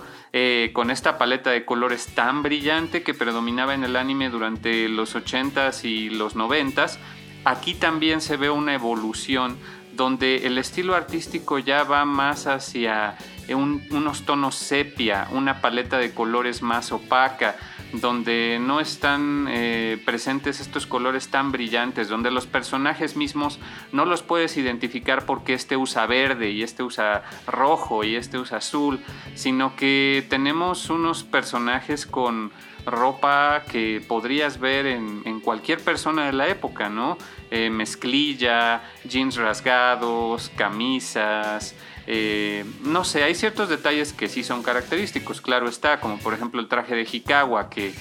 Con 0.73 0.91
esta 0.91 1.17
paleta 1.17 1.49
de 1.49 1.65
colores 1.65 2.07
tan 2.15 2.41
brillante 2.41 3.03
que 3.03 3.13
predominaba 3.13 3.73
en 3.73 3.83
el 3.83 3.95
anime 3.95 4.29
durante 4.29 4.87
los 4.87 5.15
80s 5.15 5.83
y 5.83 6.09
los 6.09 6.35
90s, 6.35 6.97
aquí 7.43 7.73
también 7.73 8.21
se 8.21 8.37
ve 8.37 8.49
una 8.49 8.73
evolución 8.73 9.57
donde 9.93 10.47
el 10.47 10.57
estilo 10.57 10.95
artístico 10.95 11.59
ya 11.59 11.83
va 11.83 12.05
más 12.05 12.47
hacia 12.47 13.17
unos 13.53 14.25
tonos 14.25 14.55
sepia, 14.55 15.27
una 15.31 15.59
paleta 15.59 15.97
de 15.97 16.13
colores 16.13 16.61
más 16.61 16.91
opaca, 16.91 17.55
donde 17.93 18.57
no 18.61 18.79
están 18.79 19.47
eh, 19.49 20.01
presentes 20.05 20.59
estos 20.59 20.85
colores 20.85 21.29
tan 21.29 21.51
brillantes, 21.51 22.07
donde 22.07 22.31
los 22.31 22.47
personajes 22.47 23.15
mismos 23.15 23.59
no 23.91 24.05
los 24.05 24.21
puedes 24.23 24.57
identificar 24.57 25.25
porque 25.25 25.53
este 25.53 25.77
usa 25.77 26.05
verde 26.05 26.51
y 26.51 26.63
este 26.63 26.83
usa 26.83 27.23
rojo 27.47 28.03
y 28.03 28.15
este 28.15 28.37
usa 28.37 28.57
azul, 28.57 28.99
sino 29.35 29.75
que 29.75 30.25
tenemos 30.29 30.89
unos 30.89 31.23
personajes 31.23 32.05
con 32.05 32.51
ropa 32.85 33.63
que 33.71 34.03
podrías 34.07 34.59
ver 34.59 34.85
en, 34.87 35.39
cualquier 35.41 35.79
persona 35.79 36.25
de 36.25 36.33
la 36.33 36.47
época, 36.47 36.89
¿no? 36.89 37.17
Eh, 37.49 37.69
mezclilla, 37.69 38.81
jeans 39.03 39.35
rasgados, 39.35 40.51
camisas, 40.55 41.75
eh, 42.07 42.65
no 42.83 43.03
sé, 43.03 43.23
hay 43.23 43.35
ciertos 43.35 43.69
detalles 43.69 44.13
que 44.13 44.27
sí 44.27 44.43
son 44.43 44.63
característicos, 44.63 45.41
claro 45.41 45.69
está, 45.69 45.99
como 45.99 46.17
por 46.17 46.33
ejemplo 46.33 46.59
el 46.59 46.67
traje 46.67 46.95
de 46.95 47.07
Hikawa, 47.09 47.69
que 47.69 47.93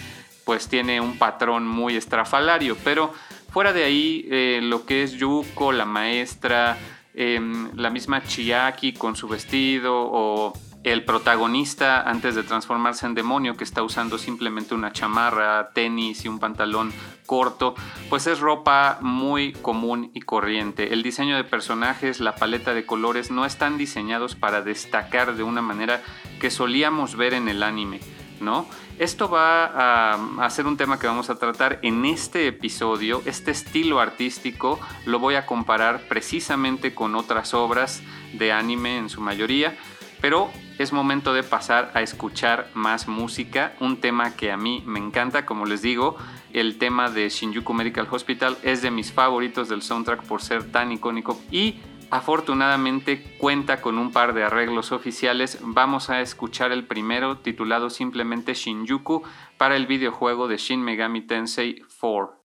pues 0.44 0.68
tiene 0.68 1.00
un 1.00 1.18
patrón 1.18 1.66
muy 1.66 1.96
estrafalario, 1.96 2.76
pero 2.82 3.12
fuera 3.50 3.72
de 3.72 3.84
ahí, 3.84 4.26
eh, 4.30 4.60
lo 4.62 4.86
que 4.86 5.02
es 5.02 5.12
Yuko, 5.12 5.72
la 5.72 5.84
maestra, 5.84 6.78
em, 7.14 7.70
la 7.76 7.90
misma 7.90 8.22
Chiaki 8.22 8.92
con 8.92 9.16
su 9.16 9.28
vestido 9.28 9.94
o 9.94 10.52
el 10.82 11.04
protagonista 11.04 12.00
antes 12.02 12.34
de 12.34 12.42
transformarse 12.42 13.04
en 13.04 13.14
demonio 13.14 13.56
que 13.56 13.64
está 13.64 13.82
usando 13.82 14.16
simplemente 14.16 14.74
una 14.74 14.92
chamarra, 14.92 15.70
tenis 15.74 16.24
y 16.24 16.28
un 16.28 16.38
pantalón 16.38 16.92
corto, 17.26 17.74
pues 18.08 18.26
es 18.26 18.40
ropa 18.40 18.98
muy 19.02 19.52
común 19.52 20.10
y 20.14 20.20
corriente. 20.20 20.92
El 20.92 21.02
diseño 21.02 21.36
de 21.36 21.44
personajes, 21.44 22.20
la 22.20 22.34
paleta 22.34 22.72
de 22.72 22.86
colores 22.86 23.30
no 23.30 23.44
están 23.44 23.76
diseñados 23.76 24.34
para 24.34 24.62
destacar 24.62 25.36
de 25.36 25.42
una 25.42 25.60
manera 25.60 26.02
que 26.40 26.50
solíamos 26.50 27.14
ver 27.14 27.34
en 27.34 27.48
el 27.48 27.62
anime, 27.62 28.00
¿no? 28.40 28.66
Esto 28.98 29.30
va 29.30 29.64
a, 29.64 30.44
a 30.44 30.50
ser 30.50 30.66
un 30.66 30.76
tema 30.76 30.98
que 30.98 31.06
vamos 31.06 31.30
a 31.30 31.38
tratar 31.38 31.78
en 31.82 32.04
este 32.04 32.46
episodio. 32.46 33.22
Este 33.24 33.50
estilo 33.50 33.98
artístico 33.98 34.78
lo 35.06 35.18
voy 35.18 35.36
a 35.36 35.46
comparar 35.46 36.02
precisamente 36.08 36.94
con 36.94 37.14
otras 37.14 37.54
obras 37.54 38.02
de 38.34 38.52
anime 38.52 38.98
en 38.98 39.08
su 39.08 39.22
mayoría 39.22 39.74
pero 40.20 40.50
es 40.78 40.92
momento 40.92 41.34
de 41.34 41.42
pasar 41.42 41.90
a 41.94 42.02
escuchar 42.02 42.68
más 42.74 43.08
música, 43.08 43.74
un 43.80 44.00
tema 44.00 44.34
que 44.36 44.50
a 44.50 44.56
mí 44.56 44.82
me 44.86 44.98
encanta, 44.98 45.44
como 45.44 45.66
les 45.66 45.82
digo, 45.82 46.16
el 46.52 46.78
tema 46.78 47.10
de 47.10 47.28
Shinjuku 47.28 47.72
Medical 47.74 48.08
Hospital 48.10 48.56
es 48.62 48.82
de 48.82 48.90
mis 48.90 49.12
favoritos 49.12 49.68
del 49.68 49.82
soundtrack 49.82 50.22
por 50.24 50.42
ser 50.42 50.72
tan 50.72 50.90
icónico 50.92 51.38
y 51.50 51.80
afortunadamente 52.10 53.36
cuenta 53.38 53.80
con 53.80 53.98
un 53.98 54.10
par 54.10 54.34
de 54.34 54.42
arreglos 54.42 54.90
oficiales. 54.92 55.58
Vamos 55.62 56.10
a 56.10 56.20
escuchar 56.20 56.72
el 56.72 56.84
primero 56.84 57.38
titulado 57.38 57.88
simplemente 57.88 58.54
Shinjuku 58.54 59.22
para 59.56 59.76
el 59.76 59.86
videojuego 59.86 60.48
de 60.48 60.56
Shin 60.56 60.82
Megami 60.82 61.22
Tensei 61.22 61.82
4. 62.00 62.39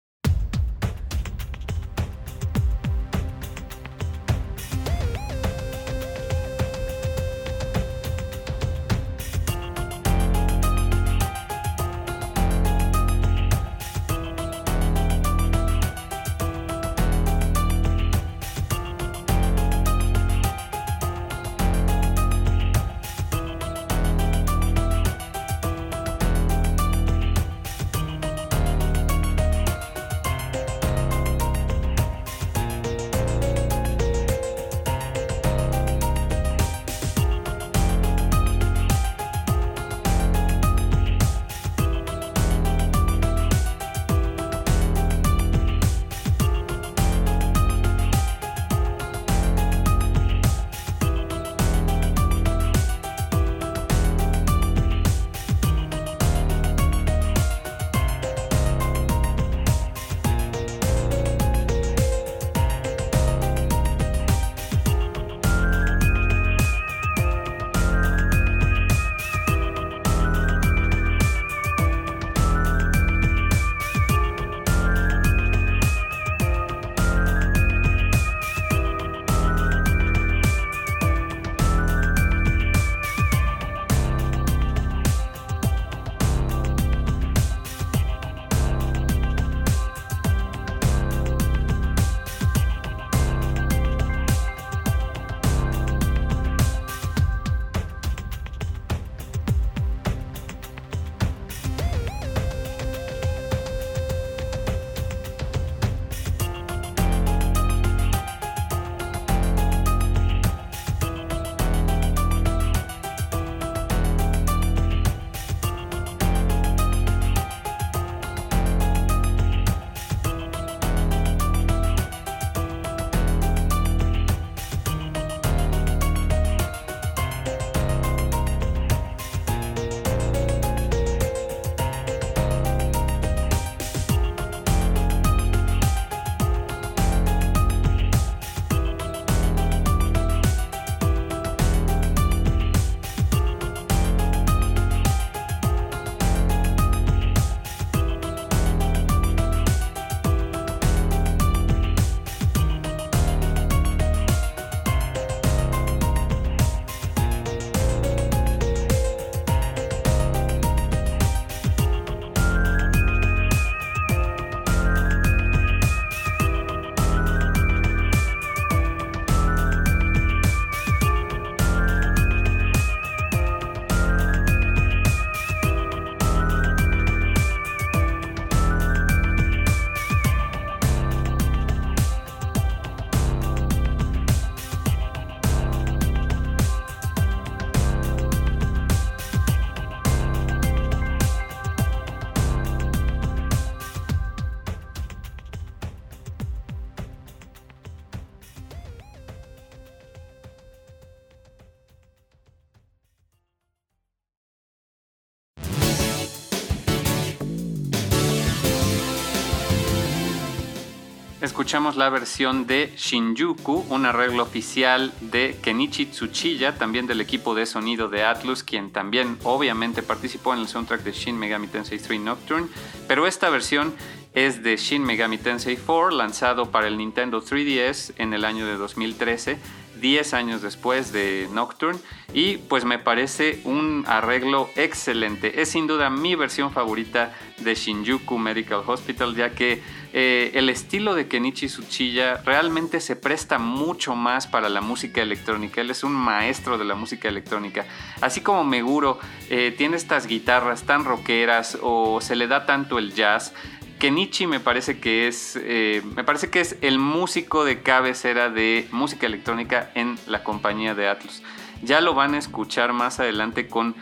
Escuchamos 211.55 211.95
la 211.95 212.11
versión 212.11 212.67
de 212.67 212.93
Shinjuku, 212.97 213.87
un 213.89 214.07
arreglo 214.07 214.43
oficial 214.43 215.13
de 215.21 215.57
Kenichi 215.63 216.07
Tsuchiya, 216.07 216.75
también 216.75 217.07
del 217.07 217.21
equipo 217.21 217.55
de 217.55 217.65
sonido 217.65 218.09
de 218.09 218.25
Atlus, 218.25 218.65
quien 218.65 218.91
también 218.91 219.39
obviamente 219.45 220.03
participó 220.03 220.53
en 220.53 220.59
el 220.59 220.67
soundtrack 220.67 221.05
de 221.05 221.13
Shin 221.13 221.39
Megami 221.39 221.69
Tensei 221.69 222.01
3 222.01 222.21
Nocturne, 222.23 222.67
pero 223.07 223.29
esta 223.29 223.51
versión 223.51 223.95
es 224.35 224.65
de 224.65 224.77
Shin 224.77 225.05
Megami 225.05 225.39
Tensei 225.39 225.77
4, 225.77 226.11
lanzado 226.11 226.73
para 226.73 226.89
el 226.89 226.99
Nintendo 226.99 227.41
3DS 227.41 228.15
en 228.17 228.35
el 228.35 228.45
año 228.45 228.67
de 228.67 228.75
2013 228.75 229.57
10 230.01 230.35
años 230.35 230.61
después 230.61 231.13
de 231.13 231.49
Nocturne 231.53 232.01
y 232.35 232.59
pues 232.59 232.85
me 232.85 232.99
parece 232.99 233.61
un 233.65 234.05
arreglo 234.07 234.69
excelente. 234.77 235.63
Es 235.63 235.71
sin 235.71 235.87
duda 235.87 236.11
mi 236.11 236.35
versión 236.35 236.73
favorita 236.73 237.33
de 237.59 237.75
Shinjuku 237.75 238.37
Medical 238.37 238.83
Hospital 238.87 239.35
ya 239.35 239.55
que 239.55 239.83
eh, 240.17 240.53
el 240.55 240.69
estilo 240.69 241.17
de 241.17 241.27
Kenichi 241.27 241.67
Tsuchiya 241.67 242.37
realmente 242.45 243.01
se 243.01 243.17
presta 243.17 243.59
mucho 243.59 244.15
más 244.15 244.47
para 244.47 244.69
la 244.69 244.81
música 244.81 245.21
electrónica. 245.21 245.81
Él 245.81 245.91
es 245.91 246.05
un 246.05 246.13
maestro 246.13 246.79
de 246.79 246.85
la 246.85 246.95
música 246.95 247.27
electrónica. 247.27 247.85
Así 248.21 248.41
como 248.41 248.63
Meguro 248.63 249.19
eh, 249.51 249.75
tiene 249.77 249.97
estas 249.97 250.29
guitarras 250.29 250.85
tan 250.85 251.05
rockeras 251.05 251.77
o 251.83 252.21
se 252.21 252.37
le 252.37 252.47
da 252.47 252.65
tanto 252.65 253.01
el 253.01 253.13
jazz, 253.13 253.55
Kenichi 253.99 254.47
me 254.47 254.61
parece 254.61 255.01
que 255.01 255.27
es 255.27 255.59
eh, 255.61 256.01
me 256.15 256.23
parece 256.23 256.49
que 256.49 256.61
es 256.61 256.77
el 256.81 257.01
músico 257.01 257.65
de 257.65 257.83
cabecera 257.83 258.51
de 258.51 258.87
música 258.93 259.27
electrónica 259.27 259.91
en 259.97 260.17
la 260.29 260.45
compañía 260.45 260.95
de 260.95 261.09
Atlus. 261.09 261.43
Ya 261.83 262.01
lo 262.01 262.15
van 262.15 262.35
a 262.35 262.39
escuchar 262.39 262.93
más 262.93 263.19
adelante 263.19 263.67
con 263.67 263.97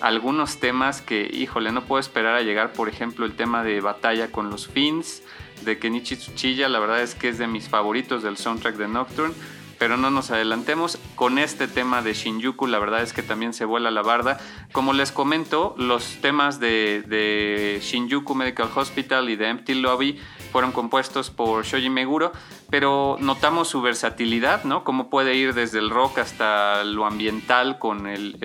algunos 0.00 0.60
temas 0.60 1.00
que, 1.02 1.28
híjole, 1.32 1.72
no 1.72 1.84
puedo 1.84 1.98
esperar 1.98 2.36
a 2.36 2.42
llegar. 2.42 2.72
Por 2.72 2.88
ejemplo, 2.88 3.26
el 3.26 3.34
tema 3.34 3.64
de 3.64 3.80
batalla 3.80 4.30
con 4.30 4.48
los 4.48 4.68
Fins 4.68 5.22
de 5.64 5.78
Kenichi 5.78 6.16
Tsuchiya. 6.16 6.68
La 6.68 6.78
verdad 6.78 7.02
es 7.02 7.14
que 7.14 7.28
es 7.28 7.38
de 7.38 7.46
mis 7.46 7.68
favoritos 7.68 8.22
del 8.22 8.36
soundtrack 8.36 8.76
de 8.76 8.88
Nocturne 8.88 9.34
pero 9.78 9.96
no 9.96 10.10
nos 10.10 10.30
adelantemos. 10.30 10.98
Con 11.14 11.38
este 11.38 11.68
tema 11.68 12.02
de 12.02 12.14
Shinjuku, 12.14 12.66
la 12.66 12.78
verdad 12.78 13.02
es 13.02 13.12
que 13.12 13.22
también 13.22 13.52
se 13.52 13.64
vuela 13.64 13.90
la 13.90 14.02
barda. 14.02 14.38
Como 14.72 14.92
les 14.92 15.12
comento, 15.12 15.74
los 15.78 16.16
temas 16.20 16.60
de, 16.60 17.80
Shinjuku 17.82 18.34
Medical 18.34 18.70
Hospital 18.74 19.30
y 19.30 19.36
de 19.36 19.48
Empty 19.48 19.74
Lobby 19.74 20.18
fueron 20.52 20.72
compuestos 20.72 21.30
por 21.30 21.64
Shoji 21.64 21.90
Meguro, 21.90 22.32
pero 22.70 23.16
notamos 23.20 23.68
su 23.68 23.82
versatilidad, 23.82 24.64
¿no? 24.64 24.84
Cómo 24.84 25.10
puede 25.10 25.34
ir 25.34 25.54
desde 25.54 25.78
el 25.78 25.90
rock 25.90 26.18
hasta 26.18 26.84
lo 26.84 27.04
ambiental 27.04 27.78
con 27.78 28.06
el, 28.06 28.36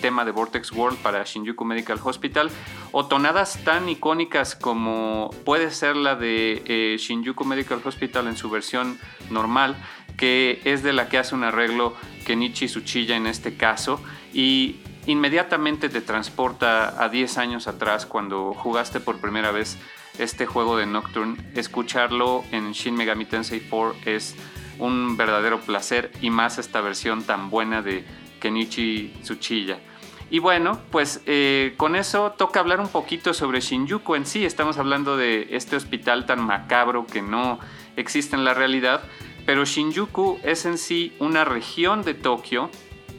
tema 0.00 0.24
de 0.26 0.30
Vortex 0.30 0.72
World 0.72 0.98
para 0.98 1.24
Shinjuku 1.24 1.64
Medical 1.64 1.98
Hospital, 2.02 2.50
o 2.98 3.04
tonadas 3.04 3.62
tan 3.62 3.90
icónicas 3.90 4.56
como 4.56 5.28
puede 5.44 5.70
ser 5.70 5.96
la 5.96 6.16
de 6.16 6.62
eh, 6.64 6.96
Shinjuku 6.98 7.44
Medical 7.44 7.82
Hospital 7.84 8.26
en 8.26 8.38
su 8.38 8.48
versión 8.48 8.98
normal, 9.28 9.76
que 10.16 10.62
es 10.64 10.82
de 10.82 10.94
la 10.94 11.10
que 11.10 11.18
hace 11.18 11.34
un 11.34 11.44
arreglo 11.44 11.94
Kenichi 12.24 12.68
Tsuchiya 12.68 13.14
en 13.14 13.26
este 13.26 13.54
caso 13.58 14.00
y 14.32 14.76
inmediatamente 15.04 15.90
te 15.90 16.00
transporta 16.00 17.04
a 17.04 17.10
10 17.10 17.36
años 17.36 17.68
atrás 17.68 18.06
cuando 18.06 18.54
jugaste 18.54 18.98
por 18.98 19.20
primera 19.20 19.50
vez 19.50 19.76
este 20.18 20.46
juego 20.46 20.78
de 20.78 20.86
Nocturne. 20.86 21.36
Escucharlo 21.54 22.44
en 22.50 22.72
Shin 22.72 22.94
Megami 22.94 23.26
Tensei 23.26 23.60
4 23.60 23.94
es 24.06 24.36
un 24.78 25.18
verdadero 25.18 25.60
placer 25.60 26.12
y 26.22 26.30
más 26.30 26.56
esta 26.56 26.80
versión 26.80 27.24
tan 27.24 27.50
buena 27.50 27.82
de 27.82 28.06
Kenichi 28.40 29.12
Tsuchiya. 29.20 29.80
Y 30.28 30.40
bueno, 30.40 30.80
pues 30.90 31.22
eh, 31.26 31.74
con 31.76 31.94
eso 31.94 32.32
toca 32.32 32.60
hablar 32.60 32.80
un 32.80 32.88
poquito 32.88 33.32
sobre 33.32 33.60
Shinjuku 33.60 34.16
en 34.16 34.26
sí. 34.26 34.44
Estamos 34.44 34.76
hablando 34.76 35.16
de 35.16 35.48
este 35.50 35.76
hospital 35.76 36.26
tan 36.26 36.44
macabro 36.44 37.06
que 37.06 37.22
no 37.22 37.60
existe 37.96 38.34
en 38.34 38.44
la 38.44 38.52
realidad, 38.52 39.04
pero 39.46 39.64
Shinjuku 39.64 40.38
es 40.42 40.66
en 40.66 40.78
sí 40.78 41.14
una 41.20 41.44
región 41.44 42.02
de 42.02 42.14
Tokio 42.14 42.70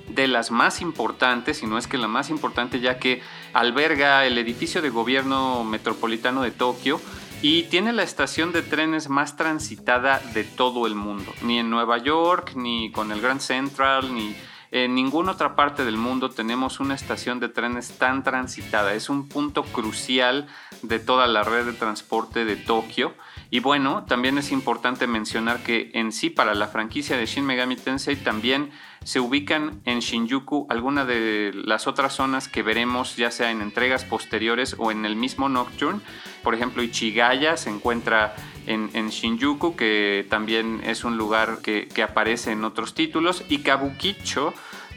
de 0.09 0.27
las 0.27 0.51
más 0.51 0.81
importantes, 0.81 1.63
y 1.63 1.67
no 1.67 1.77
es 1.77 1.87
que 1.87 1.97
la 1.97 2.07
más 2.07 2.29
importante, 2.29 2.79
ya 2.79 2.97
que 2.97 3.21
alberga 3.53 4.25
el 4.25 4.37
edificio 4.37 4.81
de 4.81 4.89
gobierno 4.89 5.63
metropolitano 5.63 6.41
de 6.41 6.51
Tokio 6.51 6.99
y 7.41 7.63
tiene 7.63 7.93
la 7.93 8.03
estación 8.03 8.51
de 8.51 8.63
trenes 8.63 9.09
más 9.09 9.35
transitada 9.35 10.19
de 10.33 10.43
todo 10.43 10.87
el 10.87 10.95
mundo. 10.95 11.31
Ni 11.41 11.59
en 11.59 11.69
Nueva 11.69 11.97
York, 11.97 12.53
ni 12.55 12.91
con 12.91 13.11
el 13.11 13.21
Grand 13.21 13.41
Central, 13.41 14.13
ni 14.13 14.35
en 14.71 14.95
ninguna 14.95 15.31
otra 15.31 15.55
parte 15.55 15.85
del 15.85 15.97
mundo 15.97 16.29
tenemos 16.29 16.79
una 16.79 16.95
estación 16.95 17.39
de 17.39 17.49
trenes 17.49 17.97
tan 17.97 18.23
transitada. 18.23 18.93
Es 18.93 19.09
un 19.09 19.27
punto 19.27 19.63
crucial 19.63 20.47
de 20.81 20.99
toda 20.99 21.27
la 21.27 21.43
red 21.43 21.65
de 21.65 21.73
transporte 21.73 22.45
de 22.45 22.55
Tokio 22.55 23.13
y 23.49 23.59
bueno, 23.59 24.03
también 24.05 24.37
es 24.37 24.51
importante 24.51 25.07
mencionar 25.07 25.63
que 25.63 25.91
en 25.93 26.11
sí 26.11 26.29
para 26.29 26.53
la 26.53 26.67
franquicia 26.67 27.17
de 27.17 27.25
Shin 27.25 27.45
Megami 27.45 27.77
Tensei 27.77 28.17
también 28.17 28.71
se 29.03 29.21
ubican 29.21 29.81
en 29.85 29.99
Shinjuku 29.99 30.67
algunas 30.69 31.07
de 31.07 31.51
las 31.53 31.87
otras 31.87 32.13
zonas 32.13 32.49
que 32.49 32.61
veremos 32.61 33.15
ya 33.15 33.31
sea 33.31 33.51
en 33.51 33.61
entregas 33.61 34.03
posteriores 34.03 34.75
o 34.77 34.91
en 34.91 35.05
el 35.05 35.15
mismo 35.15 35.47
Nocturne. 35.47 36.01
Por 36.43 36.55
ejemplo, 36.55 36.83
Ichigaya 36.83 37.55
se 37.55 37.69
encuentra 37.69 38.35
en, 38.67 39.09
Shinjuku, 39.09 39.75
que 39.75 40.25
también 40.29 40.81
es 40.83 41.03
un 41.03 41.17
lugar 41.17 41.59
que, 41.61 41.87
aparece 42.03 42.51
en 42.51 42.63
otros 42.63 42.93
títulos. 42.93 43.43
Y 43.49 43.59
Kabukicho, 43.59 44.53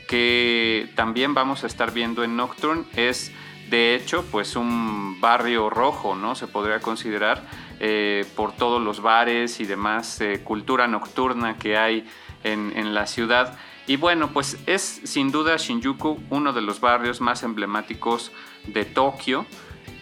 que 0.09 0.91
también 0.97 1.35
vamos 1.35 1.65
a 1.65 1.67
estar 1.67 1.93
viendo 1.93 2.25
en 2.25 2.37
Nocturne, 2.37 2.85
es 2.97 3.33
de 3.71 3.95
hecho 3.95 4.25
pues 4.31 4.57
un 4.57 5.21
barrio 5.21 5.71
rojo, 5.71 6.17
¿no? 6.17 6.35
Se 6.35 6.49
podría 6.49 6.81
considerar 6.81 7.47
eh, 7.79 8.27
por 8.35 8.53
todos 8.53 8.83
los 8.83 9.01
bares 9.01 9.61
y 9.61 9.65
demás 9.65 10.21
eh, 10.21 10.41
cultura 10.43 10.89
nocturna 10.89 11.57
que 11.57 11.77
hay 11.77 12.05
en, 12.43 12.95
la 12.95 13.07
ciudad. 13.07 13.57
Y 13.87 13.97
bueno, 13.97 14.31
pues 14.33 14.59
es 14.67 15.01
sin 15.05 15.31
duda 15.31 15.57
Shinjuku 15.57 16.19
uno 16.31 16.53
de 16.53 16.63
los 16.63 16.81
barrios 16.81 17.21
más 17.21 17.43
emblemáticos 17.43 18.33
de 18.67 18.85
Tokio. 18.85 19.47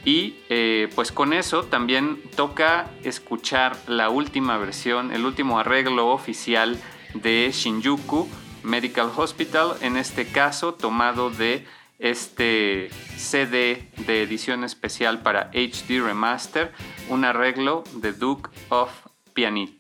Y 0.05 0.37
eh, 0.49 0.89
pues 0.95 1.13
con 1.13 1.33
eso 1.33 1.65
también 1.65 2.23
toca 2.37 2.91
escuchar 3.03 3.77
la 3.87 4.11
última 4.11 4.57
versión, 4.57 5.13
el 5.13 5.25
último 5.25 5.59
arreglo 5.59 6.09
oficial 6.09 6.79
de 7.15 7.51
Shinjuku 7.53 8.29
Medical 8.63 9.11
Hospital, 9.17 9.77
en 9.81 9.97
este 9.97 10.27
caso 10.27 10.75
tomado 10.75 11.31
de 11.31 11.67
este 11.99 12.91
CD 13.17 13.89
de 14.07 14.23
edición 14.23 14.63
especial 14.65 15.21
para 15.23 15.51
HD 15.53 16.01
Remaster, 16.01 16.73
un 17.09 17.25
arreglo 17.25 17.83
de 17.95 18.13
Duke 18.13 18.51
of 18.69 18.91
Pianit. 19.35 19.78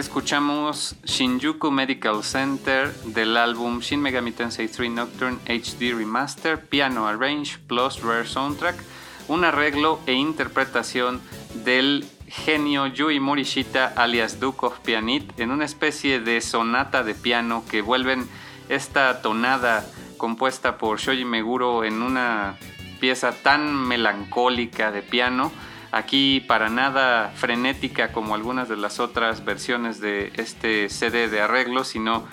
Escuchamos 0.00 0.96
Shinjuku 1.04 1.70
Medical 1.70 2.24
Center 2.24 2.90
del 3.04 3.36
álbum 3.36 3.80
Shin 3.80 4.00
Megami 4.00 4.32
Tensei 4.32 4.66
3 4.66 4.88
Nocturne 4.92 5.36
HD 5.46 5.94
Remaster 5.94 6.58
Piano 6.58 7.06
Arrange 7.06 7.58
plus 7.66 8.00
Rare 8.02 8.26
Soundtrack, 8.26 8.82
un 9.28 9.44
arreglo 9.44 10.00
e 10.06 10.14
interpretación 10.14 11.20
del 11.64 12.06
genio 12.26 12.86
Yui 12.86 13.20
Morishita 13.20 13.92
alias 13.94 14.40
Duke 14.40 14.64
of 14.64 14.78
Pianit 14.78 15.38
en 15.38 15.50
una 15.50 15.66
especie 15.66 16.18
de 16.18 16.40
sonata 16.40 17.02
de 17.02 17.14
piano 17.14 17.64
que 17.70 17.82
vuelven 17.82 18.26
esta 18.70 19.20
tonada 19.20 19.84
compuesta 20.16 20.78
por 20.78 20.98
Shoji 20.98 21.26
Meguro 21.26 21.84
en 21.84 22.00
una 22.00 22.56
pieza 23.00 23.32
tan 23.32 23.74
melancólica 23.74 24.92
de 24.92 25.02
piano 25.02 25.52
Aquí 25.92 26.40
para 26.40 26.68
nada 26.68 27.32
frenética 27.34 28.12
como 28.12 28.34
algunas 28.34 28.68
de 28.68 28.76
las 28.76 29.00
otras 29.00 29.44
versiones 29.44 30.00
de 30.00 30.32
este 30.36 30.88
CD 30.88 31.28
de 31.28 31.40
arreglo, 31.40 31.82
sino 31.84 32.26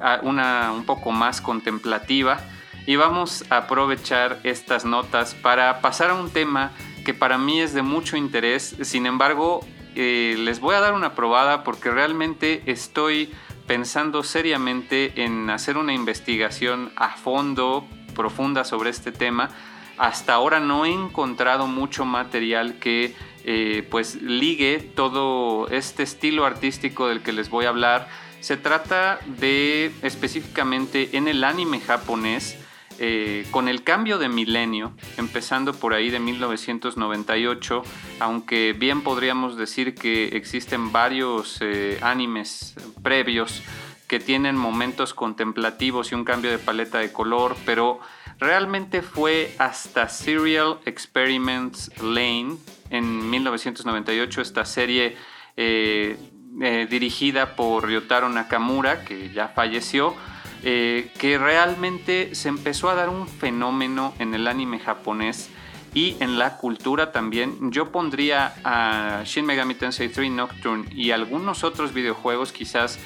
ah, 0.00 0.18
una 0.22 0.72
un 0.72 0.84
poco 0.84 1.12
más 1.12 1.40
contemplativa. 1.40 2.40
Y 2.86 2.96
vamos 2.96 3.44
a 3.50 3.58
aprovechar 3.58 4.40
estas 4.42 4.84
notas 4.84 5.34
para 5.34 5.80
pasar 5.80 6.10
a 6.10 6.14
un 6.14 6.30
tema 6.30 6.72
que 7.04 7.14
para 7.14 7.38
mí 7.38 7.60
es 7.60 7.72
de 7.72 7.82
mucho 7.82 8.16
interés. 8.16 8.76
Sin 8.82 9.06
embargo, 9.06 9.64
eh, 9.94 10.34
les 10.38 10.58
voy 10.58 10.74
a 10.74 10.80
dar 10.80 10.92
una 10.92 11.14
probada 11.14 11.62
porque 11.62 11.90
realmente 11.90 12.62
estoy 12.66 13.32
pensando 13.66 14.22
seriamente 14.22 15.24
en 15.24 15.48
hacer 15.50 15.78
una 15.78 15.94
investigación 15.94 16.92
a 16.96 17.10
fondo, 17.10 17.86
profunda 18.14 18.64
sobre 18.64 18.90
este 18.90 19.12
tema 19.12 19.50
hasta 19.98 20.34
ahora 20.34 20.60
no 20.60 20.84
he 20.84 20.92
encontrado 20.92 21.66
mucho 21.66 22.04
material 22.04 22.74
que 22.78 23.14
eh, 23.44 23.86
pues 23.90 24.20
ligue 24.22 24.80
todo 24.94 25.68
este 25.68 26.02
estilo 26.02 26.46
artístico 26.46 27.08
del 27.08 27.20
que 27.20 27.32
les 27.32 27.50
voy 27.50 27.66
a 27.66 27.68
hablar. 27.68 28.08
Se 28.40 28.56
trata 28.56 29.20
de 29.26 29.92
específicamente 30.02 31.16
en 31.16 31.28
el 31.28 31.44
anime 31.44 31.80
japonés, 31.80 32.58
eh, 32.98 33.46
con 33.50 33.68
el 33.68 33.82
cambio 33.82 34.18
de 34.18 34.28
milenio, 34.28 34.92
empezando 35.16 35.74
por 35.74 35.94
ahí 35.94 36.10
de 36.10 36.20
1998, 36.20 37.82
aunque 38.20 38.72
bien 38.72 39.02
podríamos 39.02 39.56
decir 39.56 39.94
que 39.94 40.28
existen 40.36 40.92
varios 40.92 41.58
eh, 41.60 41.98
animes 42.02 42.74
previos 43.02 43.62
que 44.06 44.20
tienen 44.20 44.56
momentos 44.56 45.12
contemplativos 45.12 46.12
y 46.12 46.14
un 46.14 46.24
cambio 46.24 46.50
de 46.50 46.58
paleta 46.58 46.98
de 46.98 47.12
color, 47.12 47.56
pero 47.66 48.00
Realmente 48.40 49.02
fue 49.02 49.54
hasta 49.58 50.08
Serial 50.08 50.78
Experiments 50.84 51.90
Lane 52.02 52.56
en 52.90 53.30
1998, 53.30 54.40
esta 54.40 54.64
serie 54.64 55.16
eh, 55.56 56.16
eh, 56.60 56.86
dirigida 56.90 57.56
por 57.56 57.86
Ryotaro 57.86 58.28
Nakamura, 58.28 59.04
que 59.04 59.30
ya 59.30 59.48
falleció, 59.48 60.14
eh, 60.62 61.10
que 61.18 61.38
realmente 61.38 62.34
se 62.34 62.48
empezó 62.48 62.90
a 62.90 62.94
dar 62.94 63.08
un 63.08 63.28
fenómeno 63.28 64.14
en 64.18 64.34
el 64.34 64.46
anime 64.46 64.78
japonés 64.78 65.50
y 65.94 66.16
en 66.20 66.38
la 66.38 66.56
cultura 66.56 67.12
también. 67.12 67.70
Yo 67.70 67.92
pondría 67.92 68.54
a 68.64 69.22
Shin 69.24 69.46
Megami 69.46 69.74
Tensei 69.74 70.08
3 70.08 70.30
Nocturne 70.30 70.86
y 70.92 71.12
algunos 71.12 71.64
otros 71.64 71.94
videojuegos 71.94 72.52
quizás 72.52 72.98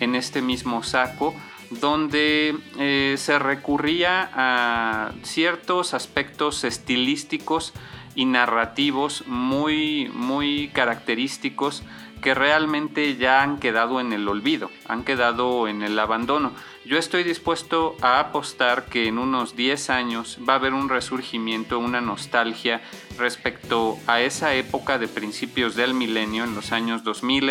en 0.00 0.16
este 0.16 0.42
mismo 0.42 0.82
saco 0.82 1.34
donde 1.80 2.56
eh, 2.78 3.14
se 3.18 3.38
recurría 3.38 4.30
a 4.34 5.12
ciertos 5.22 5.94
aspectos 5.94 6.64
estilísticos 6.64 7.72
y 8.14 8.26
narrativos 8.26 9.24
muy, 9.26 10.10
muy 10.14 10.68
característicos 10.68 11.82
que 12.22 12.34
realmente 12.34 13.16
ya 13.16 13.42
han 13.42 13.58
quedado 13.58 14.00
en 14.00 14.12
el 14.12 14.28
olvido, 14.28 14.70
han 14.86 15.02
quedado 15.02 15.66
en 15.66 15.82
el 15.82 15.98
abandono. 15.98 16.52
Yo 16.84 16.96
estoy 16.96 17.24
dispuesto 17.24 17.96
a 18.00 18.20
apostar 18.20 18.84
que 18.84 19.08
en 19.08 19.18
unos 19.18 19.56
10 19.56 19.90
años 19.90 20.38
va 20.48 20.54
a 20.54 20.56
haber 20.56 20.72
un 20.72 20.88
resurgimiento, 20.88 21.80
una 21.80 22.00
nostalgia 22.00 22.80
respecto 23.18 23.98
a 24.06 24.20
esa 24.20 24.54
época 24.54 24.98
de 24.98 25.08
principios 25.08 25.74
del 25.74 25.94
milenio, 25.94 26.44
en 26.44 26.54
los 26.54 26.70
años 26.70 27.02
2000 27.02 27.50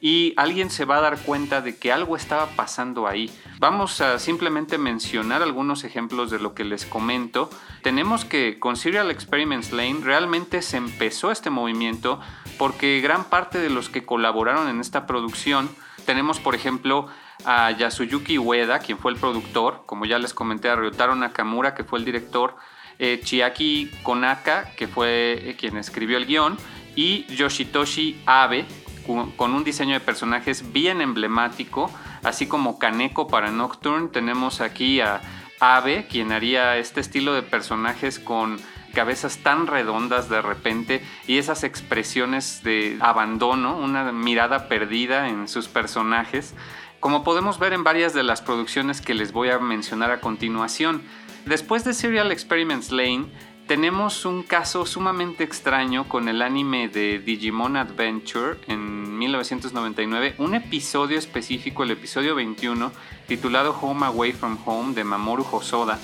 y 0.00 0.32
alguien 0.36 0.70
se 0.70 0.84
va 0.84 0.98
a 0.98 1.00
dar 1.00 1.18
cuenta 1.18 1.60
de 1.60 1.76
que 1.76 1.92
algo 1.92 2.16
estaba 2.16 2.46
pasando 2.56 3.06
ahí. 3.06 3.30
Vamos 3.58 4.00
a 4.00 4.18
simplemente 4.18 4.78
mencionar 4.78 5.42
algunos 5.42 5.84
ejemplos 5.84 6.30
de 6.30 6.38
lo 6.38 6.54
que 6.54 6.64
les 6.64 6.86
comento. 6.86 7.50
Tenemos 7.82 8.24
que 8.24 8.58
con 8.58 8.76
Serial 8.76 9.10
Experiments 9.10 9.72
Lane 9.72 10.00
realmente 10.02 10.62
se 10.62 10.78
empezó 10.78 11.30
este 11.30 11.50
movimiento 11.50 12.20
porque 12.58 13.00
gran 13.00 13.24
parte 13.24 13.58
de 13.58 13.70
los 13.70 13.88
que 13.88 14.04
colaboraron 14.04 14.68
en 14.68 14.80
esta 14.80 15.06
producción, 15.06 15.68
tenemos 16.06 16.40
por 16.40 16.54
ejemplo 16.54 17.08
a 17.44 17.70
Yasuyuki 17.70 18.38
Ueda, 18.38 18.78
quien 18.80 18.98
fue 18.98 19.12
el 19.12 19.18
productor, 19.18 19.82
como 19.86 20.04
ya 20.04 20.18
les 20.18 20.34
comenté, 20.34 20.68
a 20.68 20.76
Ryotaro 20.76 21.14
Nakamura, 21.14 21.74
que 21.74 21.84
fue 21.84 21.98
el 21.98 22.04
director, 22.04 22.56
eh, 22.98 23.20
Chiaki 23.22 23.90
Konaka, 24.02 24.72
que 24.76 24.86
fue 24.86 25.40
eh, 25.42 25.56
quien 25.58 25.76
escribió 25.76 26.18
el 26.18 26.26
guion, 26.26 26.58
y 26.96 27.24
Yoshitoshi 27.34 28.20
Abe, 28.26 28.66
con 29.06 29.54
un 29.54 29.64
diseño 29.64 29.94
de 29.94 30.00
personajes 30.00 30.72
bien 30.72 31.00
emblemático, 31.00 31.90
así 32.22 32.46
como 32.46 32.78
Kaneko 32.78 33.28
para 33.28 33.50
Nocturne. 33.50 34.08
Tenemos 34.08 34.60
aquí 34.60 35.00
a 35.00 35.20
Abe, 35.60 36.06
quien 36.06 36.32
haría 36.32 36.78
este 36.78 37.00
estilo 37.00 37.34
de 37.34 37.42
personajes 37.42 38.18
con 38.18 38.58
cabezas 38.94 39.38
tan 39.38 39.66
redondas 39.66 40.28
de 40.28 40.42
repente 40.42 41.02
y 41.26 41.38
esas 41.38 41.64
expresiones 41.64 42.62
de 42.62 42.98
abandono, 43.00 43.76
una 43.76 44.10
mirada 44.12 44.68
perdida 44.68 45.28
en 45.28 45.48
sus 45.48 45.68
personajes, 45.68 46.54
como 46.98 47.24
podemos 47.24 47.58
ver 47.58 47.72
en 47.72 47.84
varias 47.84 48.12
de 48.14 48.22
las 48.22 48.42
producciones 48.42 49.00
que 49.00 49.14
les 49.14 49.32
voy 49.32 49.50
a 49.50 49.58
mencionar 49.58 50.10
a 50.10 50.20
continuación. 50.20 51.02
Después 51.46 51.84
de 51.84 51.94
Serial 51.94 52.32
Experiments 52.32 52.90
Lane, 52.90 53.26
tenemos 53.70 54.24
un 54.24 54.42
caso 54.42 54.84
sumamente 54.84 55.44
extraño 55.44 56.08
con 56.08 56.28
el 56.28 56.42
anime 56.42 56.88
de 56.88 57.20
Digimon 57.20 57.76
Adventure 57.76 58.58
en 58.66 59.16
1999, 59.16 60.34
un 60.38 60.56
episodio 60.56 61.16
específico, 61.16 61.84
el 61.84 61.92
episodio 61.92 62.34
21, 62.34 62.90
titulado 63.28 63.78
Home 63.80 64.06
Away 64.06 64.32
from 64.32 64.58
Home 64.64 64.92
de 64.94 65.04
Mamoru 65.04 65.46
Hosoda, 65.52 66.00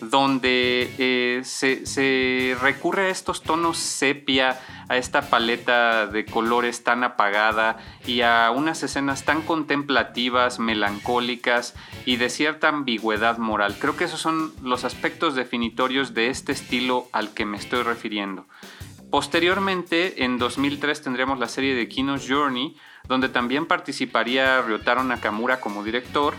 donde 0.00 0.90
eh, 0.98 1.42
se, 1.44 2.56
recurre 2.60 3.06
a 3.06 3.10
estos 3.10 3.42
tonos 3.42 3.78
sepia, 3.78 4.60
a 4.88 4.96
esta 4.96 5.30
paleta 5.30 6.06
de 6.06 6.24
colores 6.24 6.84
tan 6.84 7.04
apagada 7.04 7.78
y 8.06 8.20
a 8.20 8.50
unas 8.50 8.82
escenas 8.82 9.24
tan 9.24 9.42
contemplativas, 9.42 10.58
melancólicas 10.58 11.74
y 12.04 12.16
de 12.16 12.30
cierta 12.30 12.68
ambigüedad 12.68 13.38
moral. 13.38 13.76
Creo 13.78 13.96
que 13.96 14.04
esos 14.04 14.20
son 14.20 14.52
los 14.62 14.84
aspectos 14.84 15.34
definitorios 15.34 16.14
de 16.14 16.28
este 16.28 16.52
estilo 16.52 17.08
al 17.12 17.34
que 17.34 17.44
me 17.44 17.56
estoy 17.56 17.82
refiriendo. 17.82 18.46
Posteriormente, 19.10 20.24
en 20.24 20.38
2003 20.38 21.02
tendremos 21.02 21.38
la 21.38 21.48
serie 21.48 21.74
de 21.74 21.88
Kino's 21.88 22.26
Journey, 22.28 22.76
donde 23.08 23.28
también 23.28 23.66
participaría 23.66 24.60
Ryotaro 24.62 25.04
Nakamura 25.04 25.60
como 25.60 25.84
director, 25.84 26.34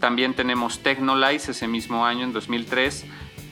también 0.00 0.34
tenemos 0.34 0.80
Technolize 0.80 1.52
ese 1.52 1.68
mismo 1.68 2.06
año, 2.06 2.24
en 2.24 2.32
2003, 2.32 3.04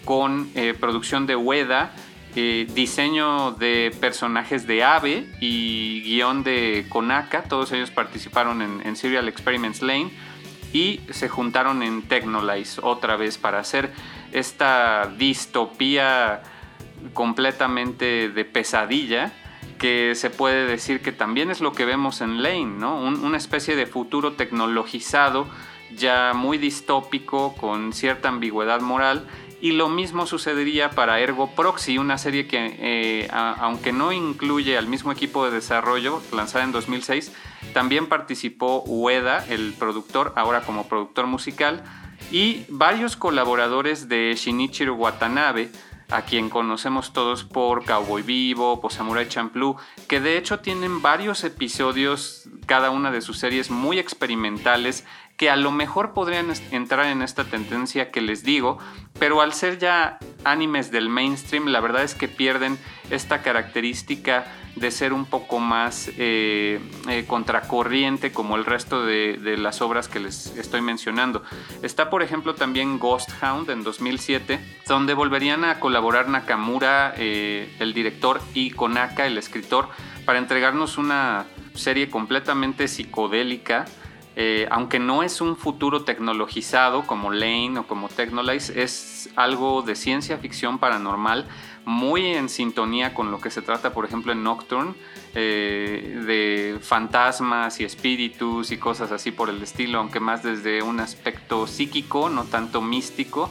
con 0.05 0.51
eh, 0.55 0.75
producción 0.79 1.27
de 1.27 1.37
Ueda, 1.37 1.93
eh, 2.35 2.67
diseño 2.75 3.53
de 3.53 3.95
personajes 4.01 4.67
de 4.67 4.83
Ave 4.83 5.27
y 5.41 6.03
guion 6.03 6.43
de 6.43 6.87
Konaka. 6.89 7.43
Todos 7.43 7.73
ellos 7.73 7.91
participaron 7.91 8.63
en, 8.63 8.97
Serial 8.97 9.29
Experiments 9.29 9.83
Lane 9.83 10.11
y 10.73 11.01
se 11.11 11.29
juntaron 11.29 11.83
en 11.83 12.03
Technolize 12.03 12.81
otra 12.83 13.17
vez 13.17 13.39
para 13.39 13.59
hacer 13.59 13.93
esta 14.33 15.13
distopía 15.19 16.43
completamente 17.13 18.29
de 18.29 18.45
pesadilla 18.45 19.33
que 19.79 20.15
se 20.15 20.31
puede 20.31 20.67
decir 20.67 21.01
que 21.01 21.13
también 21.13 21.51
es 21.51 21.61
lo 21.61 21.73
que 21.73 21.85
vemos 21.85 22.21
en 22.21 22.43
Lane, 22.43 22.67
¿no? 22.67 23.01
una 23.01 23.37
especie 23.37 23.77
de 23.77 23.87
futuro 23.87 24.33
tecnologizado 24.33 25.47
ya 25.97 26.33
muy 26.35 26.59
distópico, 26.59 27.55
con 27.55 27.93
cierta 27.93 28.29
ambigüedad 28.29 28.81
moral. 28.81 29.27
Y 29.61 29.73
lo 29.73 29.89
mismo 29.89 30.27
sucedería 30.27 30.91
para 30.91 31.19
Ergo 31.19 31.51
Proxy, 31.55 31.99
una 31.99 32.17
serie 32.17 32.47
que, 32.47 32.77
eh, 32.79 33.29
aunque 33.33 33.93
no 33.93 34.13
incluye 34.13 34.79
al 34.79 34.87
mismo 34.87 35.11
equipo 35.11 35.45
de 35.45 35.51
desarrollo, 35.51 36.23
lanzada 36.33 36.65
en 36.65 36.71
2006, 36.71 37.33
también 37.73 38.07
participó 38.07 38.85
Ueda, 38.87 39.45
el 39.49 39.73
productor, 39.73 40.33
ahora 40.37 40.61
como 40.63 40.87
productor 40.89 41.27
musical, 41.27 41.83
y 42.31 42.65
varios 42.69 43.17
colaboradores 43.17 44.09
de 44.09 44.35
Shinichiro 44.37 44.95
Watanabe, 44.95 45.71
a 46.11 46.23
quien 46.23 46.49
conocemos 46.49 47.13
todos 47.13 47.45
por 47.45 47.85
Cowboy 47.85 48.23
Vivo, 48.23 48.81
por 48.81 48.93
Samurai 48.93 49.29
Champloo, 49.29 49.77
que 50.07 50.21
de 50.21 50.39
hecho 50.39 50.61
tienen 50.61 51.03
varios 51.03 51.45
episodios, 51.45 52.49
cada 52.67 52.91
una 52.91 53.11
de 53.11 53.21
sus 53.21 53.39
series 53.39 53.71
muy 53.71 53.99
experimentales 53.99 55.05
que 55.39 55.49
a 55.51 55.57
lo 55.57 55.71
mejor 55.71 56.15
podrían 56.15 56.53
entrar 56.73 57.07
en 57.07 57.23
esta 57.23 57.45
tendencia 57.45 58.11
que 58.11 58.21
les 58.21 58.43
digo, 58.43 58.79
pero 59.21 59.41
al 59.41 59.55
ser 59.55 59.79
ya 59.79 60.19
animes 60.43 60.91
del 60.91 61.09
mainstream, 61.09 61.69
la 61.69 61.81
verdad 61.81 62.03
es 62.03 62.17
que 62.17 62.27
pierden 62.27 62.77
esta 63.09 63.41
característica 63.41 64.47
de 64.75 64.91
ser 64.91 65.13
un 65.13 65.27
poco 65.27 65.61
más 65.61 66.11
eh, 66.19 66.81
eh, 67.09 67.25
contracorriente 67.27 68.33
como 68.33 68.57
el 68.57 68.65
resto 68.65 69.07
de, 69.07 69.39
las 69.59 69.81
obras 69.81 70.09
que 70.09 70.19
les 70.19 70.57
estoy 70.57 70.81
mencionando. 70.81 71.45
Está 71.83 72.11
por 72.11 72.25
ejemplo 72.25 72.57
también 72.57 72.99
Ghost 72.99 73.31
Hound 73.41 73.71
en 73.71 73.85
2007, 73.85 74.59
donde 74.89 75.15
volverían 75.15 75.65
a 75.65 75.79
colaborar 75.79 76.29
Nakamura, 76.29 77.15
eh, 77.17 77.73
el 77.79 77.95
director, 77.95 78.41
y 78.55 78.71
Konaka, 78.71 79.27
el 79.27 79.39
escritor, 79.39 79.89
para 80.25 80.41
entregarnos 80.41 80.99
una 80.99 81.47
serie 81.75 82.11
completamente 82.11 82.89
psicodélica 82.89 83.85
eh, 84.41 84.69
aunque 84.71 85.01
no 85.01 85.25
es 85.25 85.41
un 85.41 85.57
futuro 85.57 86.05
tecnologizado 86.05 87.09
como 87.09 87.33
Lane 87.33 87.81
o 87.81 87.89
como 87.89 88.09
Technolize, 88.09 88.81
es 88.81 89.31
algo 89.35 89.83
de 89.83 89.97
ciencia 89.97 90.39
ficción 90.39 90.79
paranormal 90.79 91.49
muy 91.85 92.25
en 92.27 92.49
sintonía 92.49 93.15
con 93.15 93.33
lo 93.33 93.41
que 93.41 93.51
se 93.51 93.63
trata, 93.63 93.93
por 93.93 94.05
ejemplo, 94.05 94.31
en 94.31 94.45
Nocturne, 94.45 94.95
eh, 95.35 96.23
de 96.25 96.79
fantasmas 96.81 97.81
y 97.81 97.85
espíritus 97.85 98.71
y 98.71 98.79
cosas 98.79 99.11
así 99.11 99.33
por 99.33 99.51
el 99.51 99.61
estilo, 99.61 99.99
aunque 99.99 100.21
más 100.21 100.45
desde 100.45 100.83
un 100.85 101.01
aspecto 101.01 101.67
psíquico, 101.67 102.31
no 102.31 102.45
tanto 102.45 102.81
místico. 102.81 103.51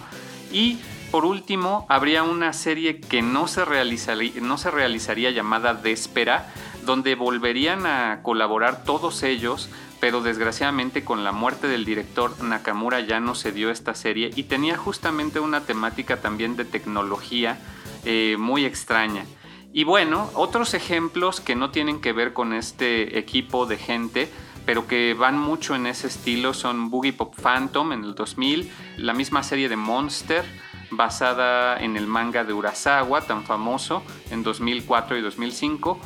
Y 0.54 0.80
por 1.12 1.26
último, 1.26 1.86
habría 1.90 2.24
una 2.24 2.54
serie 2.54 3.02
que 3.02 3.22
no 3.22 3.50
se 3.50 3.66
realizaría, 3.66 4.40
no 4.40 4.58
se 4.58 4.72
realizaría 4.72 5.32
llamada 5.32 5.74
Déspera, 5.74 6.48
donde 6.86 7.16
volverían 7.16 7.86
a 7.86 8.22
colaborar 8.24 8.86
todos 8.86 9.24
ellos 9.24 9.70
pero 10.00 10.22
desgraciadamente 10.22 11.04
con 11.04 11.24
la 11.24 11.32
muerte 11.32 11.68
del 11.68 11.86
director 11.86 12.42
Nakamura 12.44 13.00
ya 13.00 13.20
no 13.20 13.36
se 13.36 13.52
dio 13.52 13.72
esta 13.72 13.96
serie 13.96 14.32
y 14.36 14.44
tenía 14.44 14.78
justamente 14.78 15.40
una 15.40 15.62
temática 15.62 16.22
también 16.22 16.56
de 16.56 16.66
tecnología 16.66 17.60
eh, 18.06 18.36
muy 18.38 18.66
extraña. 18.66 19.26
Y 19.74 19.84
bueno, 19.84 20.30
otros 20.34 20.74
ejemplos 20.74 21.42
que 21.42 21.56
no 21.56 21.72
tienen 21.72 22.00
que 22.00 22.14
ver 22.14 22.34
con 22.34 22.54
este 22.54 23.20
equipo 23.20 23.66
de 23.66 23.78
gente, 23.78 24.30
pero 24.66 24.88
que 24.88 25.14
van 25.14 25.38
mucho 25.38 25.76
en 25.76 25.88
ese 25.88 26.08
estilo 26.08 26.54
son 26.54 26.90
Boogie 26.90 27.14
Pop 27.14 27.36
Phantom 27.40 27.92
en 27.92 28.04
el 28.04 28.16
2000, 28.16 28.72
la 28.98 29.14
misma 29.14 29.44
serie 29.44 29.70
de 29.70 29.76
Monster 29.76 30.46
basada 30.90 31.78
en 31.78 31.98
el 31.98 32.08
manga 32.08 32.44
de 32.44 32.54
Urasawa 32.54 33.22
tan 33.22 33.44
famoso 33.44 34.04
en 34.32 34.44
2004 34.44 35.18
y 35.18 35.22
2005 35.22 36.00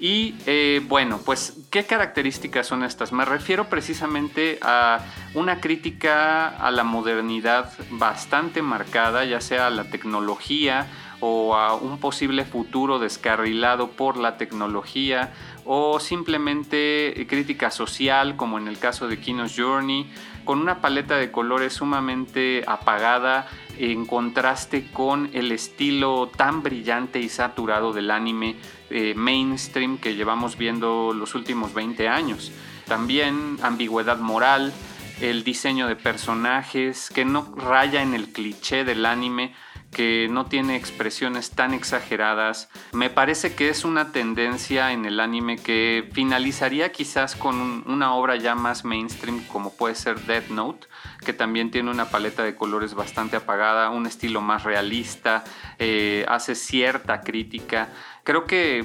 y 0.00 0.34
eh, 0.46 0.82
bueno, 0.86 1.20
pues, 1.24 1.58
¿qué 1.70 1.84
características 1.84 2.66
son 2.66 2.82
estas? 2.82 3.12
Me 3.12 3.24
refiero 3.24 3.68
precisamente 3.68 4.58
a 4.62 5.00
una 5.34 5.60
crítica 5.60 6.48
a 6.48 6.70
la 6.70 6.84
modernidad 6.84 7.72
bastante 7.90 8.62
marcada, 8.62 9.24
ya 9.24 9.40
sea 9.40 9.68
a 9.68 9.70
la 9.70 9.84
tecnología 9.90 10.86
o 11.20 11.54
a 11.54 11.74
un 11.74 11.98
posible 11.98 12.44
futuro 12.44 12.98
descarrilado 12.98 13.90
por 13.92 14.16
la 14.16 14.36
tecnología 14.36 15.32
o 15.64 15.98
simplemente 15.98 17.26
crítica 17.28 17.70
social 17.70 18.36
como 18.36 18.58
en 18.58 18.68
el 18.68 18.78
caso 18.78 19.08
de 19.08 19.18
Kino's 19.18 19.54
Journey 19.56 20.10
con 20.44 20.60
una 20.60 20.80
paleta 20.80 21.16
de 21.16 21.30
colores 21.32 21.72
sumamente 21.72 22.64
apagada 22.66 23.48
en 23.78 24.06
contraste 24.06 24.90
con 24.92 25.30
el 25.32 25.52
estilo 25.52 26.30
tan 26.34 26.62
brillante 26.62 27.18
y 27.18 27.28
saturado 27.28 27.92
del 27.92 28.10
anime 28.10 28.56
eh, 28.90 29.14
mainstream 29.14 29.98
que 29.98 30.14
llevamos 30.14 30.56
viendo 30.56 31.12
los 31.12 31.34
últimos 31.34 31.74
20 31.74 32.08
años. 32.08 32.52
También 32.86 33.58
ambigüedad 33.62 34.18
moral, 34.18 34.72
el 35.20 35.44
diseño 35.44 35.88
de 35.88 35.96
personajes 35.96 37.10
que 37.10 37.24
no 37.24 37.54
raya 37.56 38.02
en 38.02 38.14
el 38.14 38.32
cliché 38.32 38.84
del 38.84 39.06
anime, 39.06 39.54
que 39.96 40.28
no 40.30 40.46
tiene 40.46 40.76
expresiones 40.76 41.52
tan 41.52 41.72
exageradas. 41.72 42.68
Me 42.92 43.08
parece 43.08 43.54
que 43.54 43.70
es 43.70 43.84
una 43.84 44.12
tendencia 44.12 44.92
en 44.92 45.06
el 45.06 45.20
anime 45.20 45.56
que 45.56 46.10
finalizaría 46.12 46.92
quizás 46.92 47.34
con 47.34 47.82
una 47.86 48.14
obra 48.14 48.36
ya 48.36 48.54
más 48.54 48.84
mainstream 48.84 49.42
como 49.46 49.74
puede 49.74 49.94
ser 49.94 50.20
Death 50.20 50.50
Note, 50.50 50.86
que 51.24 51.32
también 51.32 51.70
tiene 51.70 51.90
una 51.90 52.10
paleta 52.10 52.42
de 52.42 52.54
colores 52.54 52.94
bastante 52.94 53.36
apagada, 53.36 53.90
un 53.90 54.06
estilo 54.06 54.42
más 54.42 54.64
realista, 54.64 55.44
eh, 55.78 56.26
hace 56.28 56.54
cierta 56.54 57.22
crítica. 57.22 57.88
Creo 58.26 58.44
que 58.44 58.84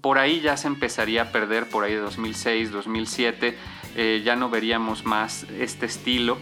por 0.00 0.16
ahí 0.16 0.40
ya 0.40 0.56
se 0.56 0.68
empezaría 0.68 1.22
a 1.22 1.32
perder, 1.32 1.68
por 1.68 1.82
ahí 1.82 1.94
de 1.94 1.98
2006, 1.98 2.70
2007, 2.70 3.58
eh, 3.96 4.22
ya 4.24 4.36
no 4.36 4.48
veríamos 4.48 5.04
más 5.04 5.42
este 5.58 5.86
estilo. 5.86 6.38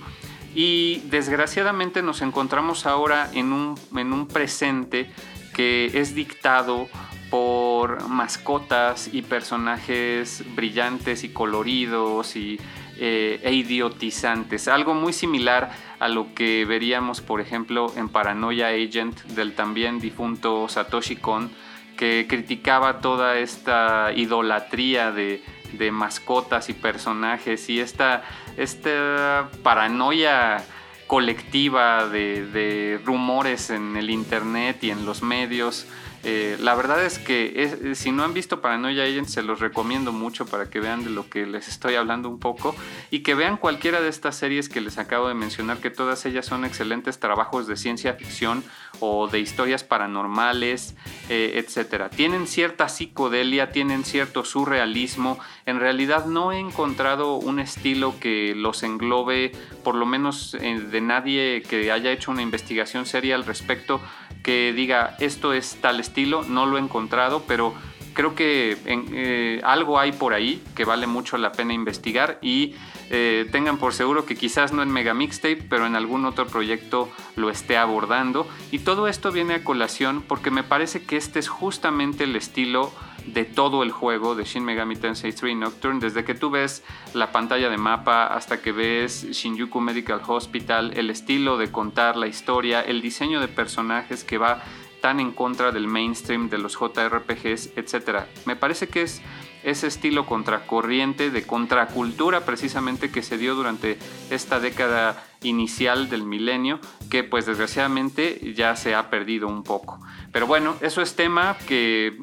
Y 0.54 1.00
desgraciadamente 1.06 2.02
nos 2.02 2.20
encontramos 2.20 2.84
ahora 2.84 3.30
en 3.32 3.54
un, 3.54 3.80
en 3.96 4.12
un 4.12 4.28
presente 4.28 5.10
que 5.54 5.90
es 5.94 6.14
dictado 6.14 6.86
por 7.30 8.06
mascotas 8.10 9.08
y 9.10 9.22
personajes 9.22 10.44
brillantes 10.54 11.24
y 11.24 11.30
coloridos 11.30 12.36
y, 12.36 12.60
eh, 12.98 13.40
e 13.42 13.54
idiotizantes. 13.54 14.68
Algo 14.68 14.92
muy 14.92 15.14
similar 15.14 15.72
a 15.98 16.08
lo 16.08 16.34
que 16.34 16.66
veríamos, 16.66 17.22
por 17.22 17.40
ejemplo, 17.40 17.90
en 17.96 18.10
Paranoia 18.10 18.68
Agent 18.68 19.18
del 19.28 19.54
también 19.54 19.98
difunto 19.98 20.68
Satoshi 20.68 21.16
Kon, 21.16 21.50
que 21.96 22.26
criticaba 22.28 23.00
toda 23.00 23.38
esta 23.38 24.12
idolatría 24.14 25.12
de, 25.12 25.42
de 25.72 25.90
mascotas 25.90 26.68
y 26.68 26.72
personajes 26.72 27.68
y 27.68 27.80
esta, 27.80 28.22
esta 28.56 29.50
paranoia 29.62 30.64
colectiva 31.06 32.06
de, 32.08 32.46
de, 32.46 33.00
rumores 33.04 33.70
en 33.70 33.96
el 33.96 34.10
internet 34.10 34.82
y 34.82 34.90
en 34.90 35.04
los 35.04 35.22
medios 35.22 35.86
eh, 36.24 36.56
la 36.58 36.74
verdad 36.74 37.04
es 37.04 37.18
que 37.18 37.52
eh, 37.54 37.94
si 37.94 38.10
no 38.10 38.24
han 38.24 38.32
visto 38.32 38.62
Paranoia 38.62 39.04
Agent, 39.04 39.28
se 39.28 39.42
los 39.42 39.60
recomiendo 39.60 40.10
mucho 40.10 40.46
para 40.46 40.70
que 40.70 40.80
vean 40.80 41.04
de 41.04 41.10
lo 41.10 41.28
que 41.28 41.44
les 41.44 41.68
estoy 41.68 41.96
hablando 41.96 42.30
un 42.30 42.38
poco 42.38 42.74
y 43.10 43.20
que 43.20 43.34
vean 43.34 43.58
cualquiera 43.58 44.00
de 44.00 44.08
estas 44.08 44.36
series 44.36 44.70
que 44.70 44.80
les 44.80 44.96
acabo 44.96 45.28
de 45.28 45.34
mencionar, 45.34 45.78
que 45.78 45.90
todas 45.90 46.24
ellas 46.24 46.46
son 46.46 46.64
excelentes 46.64 47.20
trabajos 47.20 47.66
de 47.66 47.76
ciencia 47.76 48.14
ficción 48.14 48.64
o 49.00 49.28
de 49.28 49.40
historias 49.40 49.84
paranormales, 49.84 50.94
eh, 51.28 51.62
etc. 51.62 52.08
Tienen 52.14 52.46
cierta 52.46 52.88
psicodelia, 52.88 53.70
tienen 53.70 54.02
cierto 54.04 54.44
surrealismo. 54.44 55.38
En 55.66 55.78
realidad 55.78 56.24
no 56.24 56.52
he 56.52 56.58
encontrado 56.58 57.34
un 57.34 57.58
estilo 57.58 58.18
que 58.18 58.54
los 58.54 58.82
englobe, 58.82 59.52
por 59.82 59.94
lo 59.94 60.06
menos 60.06 60.52
de 60.52 61.00
nadie 61.02 61.62
que 61.68 61.92
haya 61.92 62.12
hecho 62.12 62.30
una 62.30 62.40
investigación 62.40 63.04
seria 63.04 63.34
al 63.34 63.44
respecto 63.44 64.00
que 64.42 64.72
diga 64.72 65.16
esto 65.20 65.52
es 65.52 65.76
tal 65.80 66.00
estilo, 66.00 66.42
no 66.42 66.66
lo 66.66 66.76
he 66.76 66.80
encontrado, 66.80 67.44
pero 67.46 67.74
creo 68.14 68.34
que 68.34 68.78
eh, 68.86 69.60
algo 69.64 69.98
hay 69.98 70.12
por 70.12 70.32
ahí 70.32 70.62
que 70.74 70.84
vale 70.84 71.06
mucho 71.06 71.36
la 71.36 71.52
pena 71.52 71.74
investigar 71.74 72.38
y 72.40 72.74
eh, 73.10 73.46
tengan 73.52 73.76
por 73.78 73.92
seguro 73.92 74.24
que 74.24 74.36
quizás 74.36 74.72
no 74.72 74.82
en 74.82 74.90
Mega 74.90 75.12
Mixtape, 75.12 75.62
pero 75.68 75.86
en 75.86 75.96
algún 75.96 76.24
otro 76.24 76.46
proyecto 76.46 77.10
lo 77.36 77.50
esté 77.50 77.76
abordando. 77.76 78.48
Y 78.70 78.78
todo 78.78 79.08
esto 79.08 79.30
viene 79.30 79.54
a 79.54 79.64
colación 79.64 80.22
porque 80.22 80.50
me 80.50 80.62
parece 80.62 81.02
que 81.02 81.16
este 81.16 81.38
es 81.38 81.48
justamente 81.48 82.24
el 82.24 82.36
estilo 82.36 82.92
de 83.26 83.44
todo 83.44 83.82
el 83.82 83.90
juego 83.90 84.34
de 84.34 84.44
Shin 84.44 84.64
Megami 84.64 84.96
Tensei 84.96 85.32
3 85.32 85.56
Nocturne, 85.56 86.00
desde 86.00 86.24
que 86.24 86.34
tú 86.34 86.50
ves 86.50 86.82
la 87.14 87.32
pantalla 87.32 87.70
de 87.70 87.76
mapa 87.76 88.26
hasta 88.26 88.60
que 88.60 88.72
ves 88.72 89.26
Shinjuku 89.30 89.80
Medical 89.80 90.20
Hospital, 90.26 90.92
el 90.96 91.10
estilo 91.10 91.56
de 91.56 91.70
contar 91.70 92.16
la 92.16 92.26
historia, 92.26 92.80
el 92.80 93.00
diseño 93.00 93.40
de 93.40 93.48
personajes 93.48 94.24
que 94.24 94.38
va 94.38 94.62
tan 95.00 95.20
en 95.20 95.32
contra 95.32 95.70
del 95.70 95.86
mainstream 95.86 96.48
de 96.48 96.56
los 96.56 96.78
JRPGs, 96.78 97.76
etc. 97.76 98.24
Me 98.46 98.56
parece 98.56 98.88
que 98.88 99.02
es 99.02 99.20
ese 99.64 99.86
estilo 99.86 100.26
contracorriente 100.26 101.30
de 101.30 101.46
contracultura 101.46 102.44
precisamente 102.44 103.10
que 103.10 103.22
se 103.22 103.38
dio 103.38 103.54
durante 103.54 103.98
esta 104.30 104.60
década 104.60 105.24
inicial 105.42 106.08
del 106.08 106.24
milenio 106.24 106.80
que 107.10 107.22
pues 107.24 107.46
desgraciadamente 107.46 108.54
ya 108.54 108.76
se 108.76 108.94
ha 108.94 109.10
perdido 109.10 109.48
un 109.48 109.62
poco. 109.62 110.00
Pero 110.32 110.46
bueno, 110.46 110.76
eso 110.80 111.00
es 111.02 111.16
tema 111.16 111.56
que 111.66 112.16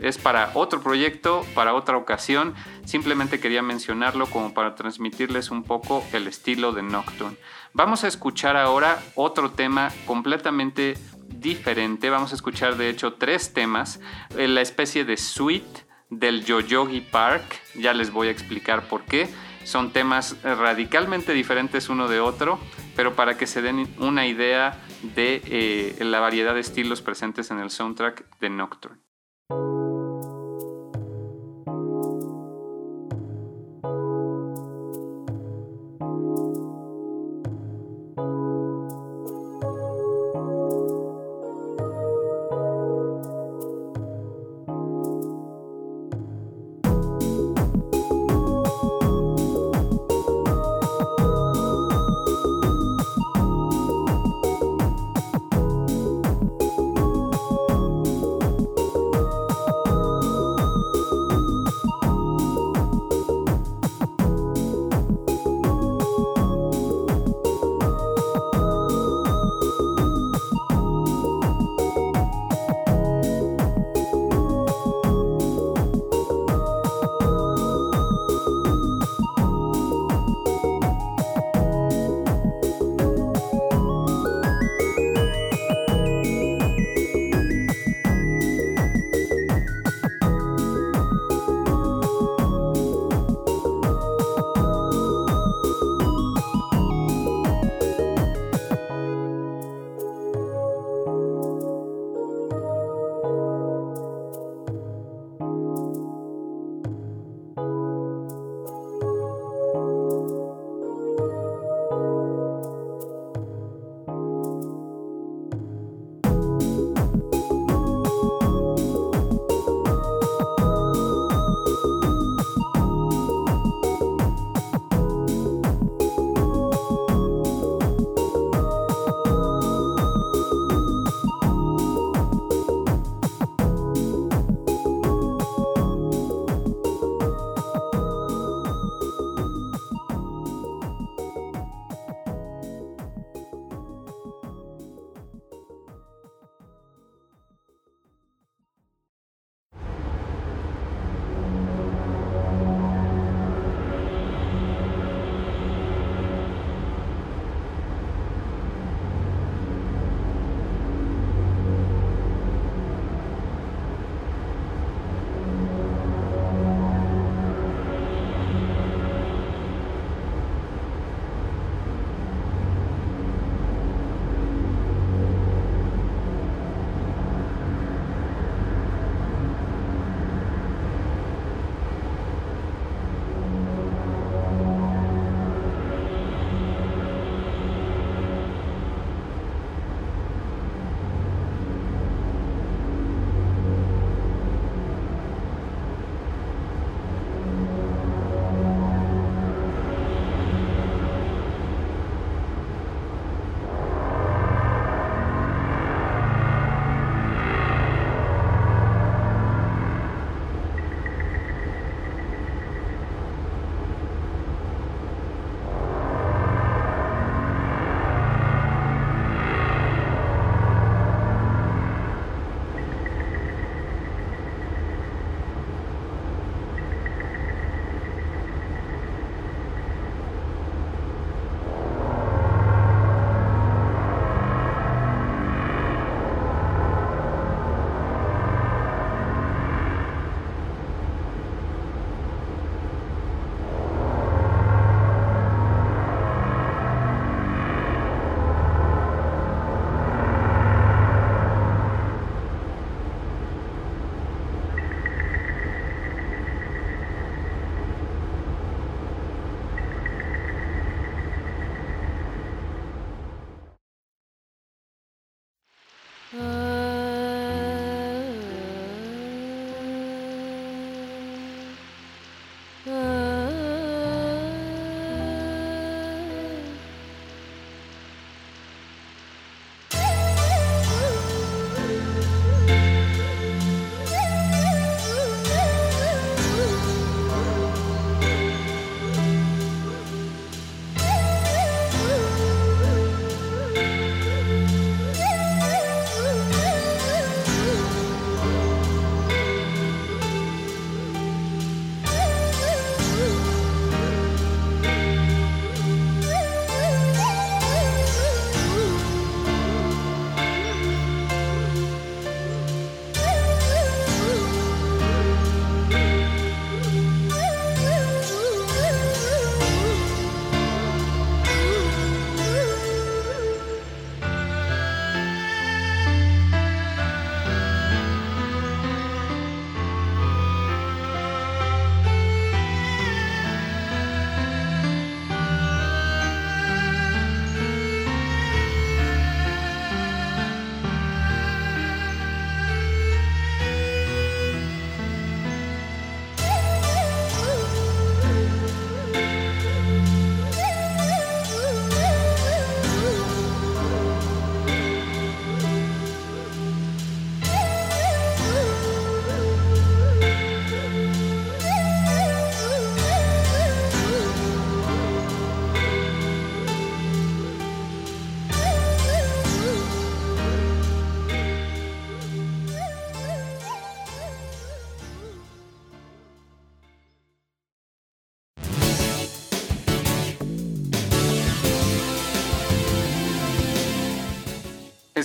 es 0.00 0.18
para 0.18 0.50
otro 0.54 0.80
proyecto, 0.80 1.44
para 1.54 1.74
otra 1.74 1.96
ocasión. 1.96 2.54
Simplemente 2.84 3.40
quería 3.40 3.62
mencionarlo 3.62 4.26
como 4.26 4.54
para 4.54 4.74
transmitirles 4.74 5.50
un 5.50 5.64
poco 5.64 6.04
el 6.12 6.26
estilo 6.26 6.72
de 6.72 6.82
Nocturne. 6.82 7.36
Vamos 7.72 8.04
a 8.04 8.08
escuchar 8.08 8.56
ahora 8.56 9.02
otro 9.16 9.50
tema 9.50 9.90
completamente 10.06 10.94
diferente. 11.28 12.10
Vamos 12.10 12.32
a 12.32 12.36
escuchar 12.36 12.76
de 12.76 12.88
hecho 12.88 13.14
tres 13.14 13.52
temas. 13.52 14.00
Eh, 14.36 14.46
la 14.48 14.60
especie 14.60 15.04
de 15.04 15.16
suite 15.16 15.84
del 16.10 16.44
Yoyogi 16.44 17.00
Park. 17.00 17.60
Ya 17.74 17.92
les 17.92 18.10
voy 18.10 18.28
a 18.28 18.30
explicar 18.30 18.88
por 18.88 19.04
qué. 19.04 19.28
Son 19.64 19.92
temas 19.92 20.36
radicalmente 20.42 21.32
diferentes 21.32 21.88
uno 21.88 22.06
de 22.08 22.20
otro, 22.20 22.58
pero 22.96 23.14
para 23.14 23.38
que 23.38 23.46
se 23.46 23.62
den 23.62 23.88
una 23.98 24.26
idea 24.26 24.78
de 25.14 25.42
eh, 25.46 26.04
la 26.04 26.20
variedad 26.20 26.54
de 26.54 26.60
estilos 26.60 27.02
presentes 27.02 27.50
en 27.50 27.60
el 27.60 27.70
soundtrack 27.70 28.38
de 28.40 28.50
Nocturne. 28.50 29.03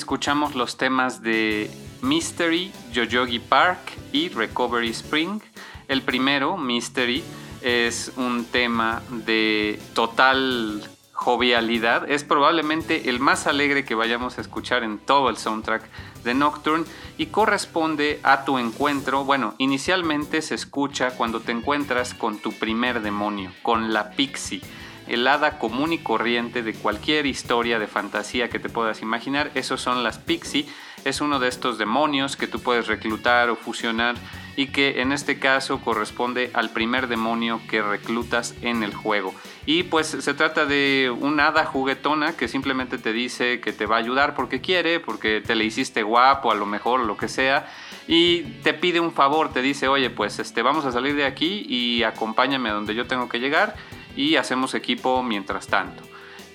Escuchamos 0.09 0.55
los 0.55 0.75
temas 0.75 1.21
de 1.21 1.69
Mystery, 2.01 2.71
Yoyogi 2.91 3.37
Park 3.37 3.77
y 4.11 4.29
Recovery 4.29 4.89
Spring. 4.89 5.39
El 5.87 6.01
primero, 6.01 6.57
Mystery, 6.57 7.23
es 7.61 8.11
un 8.17 8.45
tema 8.45 9.03
de 9.11 9.79
total 9.93 10.89
jovialidad. 11.13 12.09
Es 12.09 12.23
probablemente 12.23 13.11
el 13.11 13.19
más 13.19 13.45
alegre 13.45 13.85
que 13.85 13.93
vayamos 13.93 14.39
a 14.39 14.41
escuchar 14.41 14.83
en 14.83 14.97
todo 14.97 15.29
el 15.29 15.37
soundtrack 15.37 15.83
de 16.23 16.33
Nocturne 16.33 16.85
y 17.19 17.27
corresponde 17.27 18.19
a 18.23 18.45
tu 18.45 18.57
encuentro. 18.57 19.25
Bueno, 19.25 19.53
inicialmente 19.59 20.41
se 20.41 20.55
escucha 20.55 21.11
cuando 21.11 21.39
te 21.39 21.51
encuentras 21.51 22.15
con 22.15 22.39
tu 22.39 22.51
primer 22.51 23.03
demonio, 23.03 23.51
con 23.61 23.93
la 23.93 24.09
Pixie 24.09 24.63
el 25.09 25.27
hada 25.27 25.57
común 25.57 25.91
y 25.91 25.97
corriente 25.97 26.63
de 26.63 26.73
cualquier 26.73 27.25
historia 27.25 27.79
de 27.79 27.87
fantasía 27.87 28.49
que 28.49 28.59
te 28.59 28.69
puedas 28.69 29.01
imaginar. 29.01 29.51
Esos 29.55 29.81
son 29.81 30.03
las 30.03 30.19
Pixie. 30.19 30.67
Es 31.03 31.21
uno 31.21 31.39
de 31.39 31.47
estos 31.47 31.77
demonios 31.77 32.35
que 32.35 32.47
tú 32.47 32.59
puedes 32.59 32.87
reclutar 32.87 33.49
o 33.49 33.55
fusionar 33.55 34.15
y 34.55 34.67
que 34.67 35.01
en 35.01 35.13
este 35.13 35.39
caso 35.39 35.79
corresponde 35.79 36.51
al 36.53 36.71
primer 36.71 37.07
demonio 37.07 37.61
que 37.69 37.81
reclutas 37.81 38.53
en 38.61 38.83
el 38.83 38.93
juego. 38.93 39.33
Y 39.65 39.83
pues 39.83 40.07
se 40.07 40.33
trata 40.33 40.65
de 40.65 41.15
un 41.17 41.39
hada 41.39 41.65
juguetona 41.65 42.35
que 42.35 42.47
simplemente 42.47 42.97
te 42.97 43.13
dice 43.13 43.61
que 43.61 43.71
te 43.71 43.85
va 43.85 43.95
a 43.95 43.99
ayudar 43.99 44.35
porque 44.35 44.59
quiere, 44.59 44.99
porque 44.99 45.41
te 45.41 45.55
le 45.55 45.63
hiciste 45.63 46.03
guapo, 46.03 46.51
a 46.51 46.55
lo 46.55 46.65
mejor, 46.65 46.99
lo 47.01 47.15
que 47.15 47.29
sea, 47.29 47.71
y 48.11 48.41
te 48.63 48.73
pide 48.73 48.99
un 48.99 49.11
favor, 49.11 49.53
te 49.53 49.61
dice, 49.61 49.87
oye, 49.87 50.09
pues 50.09 50.39
este, 50.39 50.63
vamos 50.63 50.83
a 50.83 50.91
salir 50.91 51.15
de 51.15 51.25
aquí 51.25 51.63
y 51.69 52.01
acompáñame 52.01 52.69
a 52.69 52.73
donde 52.73 52.95
yo 52.95 53.05
tengo 53.05 53.29
que 53.29 53.39
llegar 53.39 53.75
y 54.15 54.35
hacemos 54.35 54.73
equipo 54.73 55.21
mientras 55.21 55.67
tanto. 55.67 56.01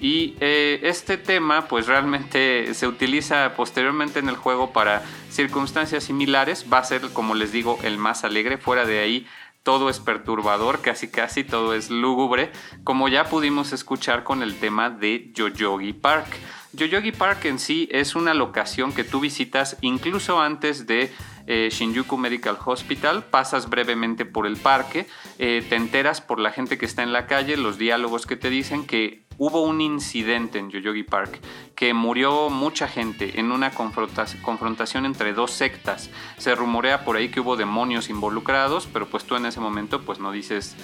Y 0.00 0.34
eh, 0.40 0.80
este 0.82 1.16
tema 1.16 1.68
pues 1.68 1.86
realmente 1.86 2.74
se 2.74 2.88
utiliza 2.88 3.54
posteriormente 3.54 4.18
en 4.18 4.28
el 4.28 4.34
juego 4.34 4.72
para 4.72 5.04
circunstancias 5.30 6.02
similares. 6.02 6.66
Va 6.72 6.78
a 6.78 6.84
ser, 6.84 7.02
como 7.12 7.36
les 7.36 7.52
digo, 7.52 7.78
el 7.84 7.98
más 7.98 8.24
alegre. 8.24 8.58
Fuera 8.58 8.84
de 8.84 8.98
ahí 8.98 9.24
todo 9.62 9.88
es 9.88 10.00
perturbador, 10.00 10.80
casi 10.82 11.06
casi 11.06 11.44
todo 11.44 11.72
es 11.72 11.88
lúgubre, 11.88 12.50
como 12.82 13.08
ya 13.08 13.26
pudimos 13.30 13.72
escuchar 13.72 14.24
con 14.24 14.42
el 14.42 14.56
tema 14.58 14.90
de 14.90 15.30
Yoyogi 15.32 15.92
Park. 15.92 16.26
Yoyogi 16.74 17.12
Park 17.12 17.44
en 17.44 17.60
sí 17.60 17.88
es 17.92 18.16
una 18.16 18.34
locación 18.34 18.92
que 18.92 19.04
tú 19.04 19.20
visitas 19.20 19.76
incluso 19.80 20.40
antes 20.40 20.86
de 20.86 21.12
eh, 21.46 21.68
Shinjuku 21.70 22.16
Medical 22.16 22.58
Hospital, 22.64 23.24
pasas 23.24 23.68
brevemente 23.68 24.24
por 24.24 24.46
el 24.46 24.56
parque, 24.56 25.06
eh, 25.38 25.64
te 25.68 25.76
enteras 25.76 26.20
por 26.20 26.38
la 26.38 26.50
gente 26.50 26.78
que 26.78 26.86
está 26.86 27.02
en 27.02 27.12
la 27.12 27.26
calle, 27.26 27.56
los 27.56 27.78
diálogos 27.78 28.26
que 28.26 28.36
te 28.36 28.50
dicen 28.50 28.86
que 28.86 29.24
hubo 29.38 29.62
un 29.62 29.80
incidente 29.80 30.58
en 30.58 30.70
Yoyogi 30.70 31.02
Park, 31.02 31.40
que 31.74 31.92
murió 31.92 32.50
mucha 32.50 32.88
gente 32.88 33.40
en 33.40 33.52
una 33.52 33.72
confrontación 33.72 35.06
entre 35.06 35.32
dos 35.32 35.50
sectas. 35.50 36.10
Se 36.38 36.54
rumorea 36.54 37.04
por 37.04 37.16
ahí 37.16 37.28
que 37.28 37.40
hubo 37.40 37.56
demonios 37.56 38.10
involucrados, 38.10 38.88
pero 38.92 39.06
pues 39.06 39.24
tú 39.24 39.36
en 39.36 39.46
ese 39.46 39.60
momento 39.60 40.02
pues 40.02 40.18
no 40.18 40.32
dices 40.32 40.76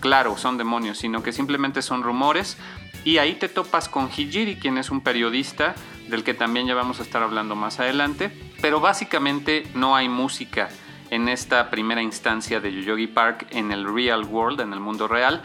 claro, 0.00 0.36
son 0.36 0.58
demonios, 0.58 0.98
sino 0.98 1.22
que 1.22 1.32
simplemente 1.32 1.82
son 1.82 2.02
rumores. 2.02 2.56
Y 3.04 3.18
ahí 3.18 3.34
te 3.34 3.48
topas 3.48 3.88
con 3.88 4.08
Hijiri, 4.08 4.56
quien 4.56 4.78
es 4.78 4.90
un 4.90 5.00
periodista 5.00 5.74
del 6.08 6.24
que 6.24 6.34
también 6.34 6.66
ya 6.66 6.74
vamos 6.74 6.98
a 7.00 7.02
estar 7.02 7.22
hablando 7.22 7.54
más 7.54 7.78
adelante. 7.78 8.30
Pero 8.60 8.80
básicamente 8.80 9.66
no 9.74 9.94
hay 9.94 10.08
música 10.08 10.68
en 11.10 11.28
esta 11.28 11.70
primera 11.70 12.02
instancia 12.02 12.60
de 12.60 12.72
Yoyogi 12.72 13.06
Park 13.06 13.46
en 13.50 13.70
el 13.70 13.84
real 13.84 14.24
world, 14.24 14.60
en 14.60 14.72
el 14.72 14.80
mundo 14.80 15.06
real. 15.08 15.42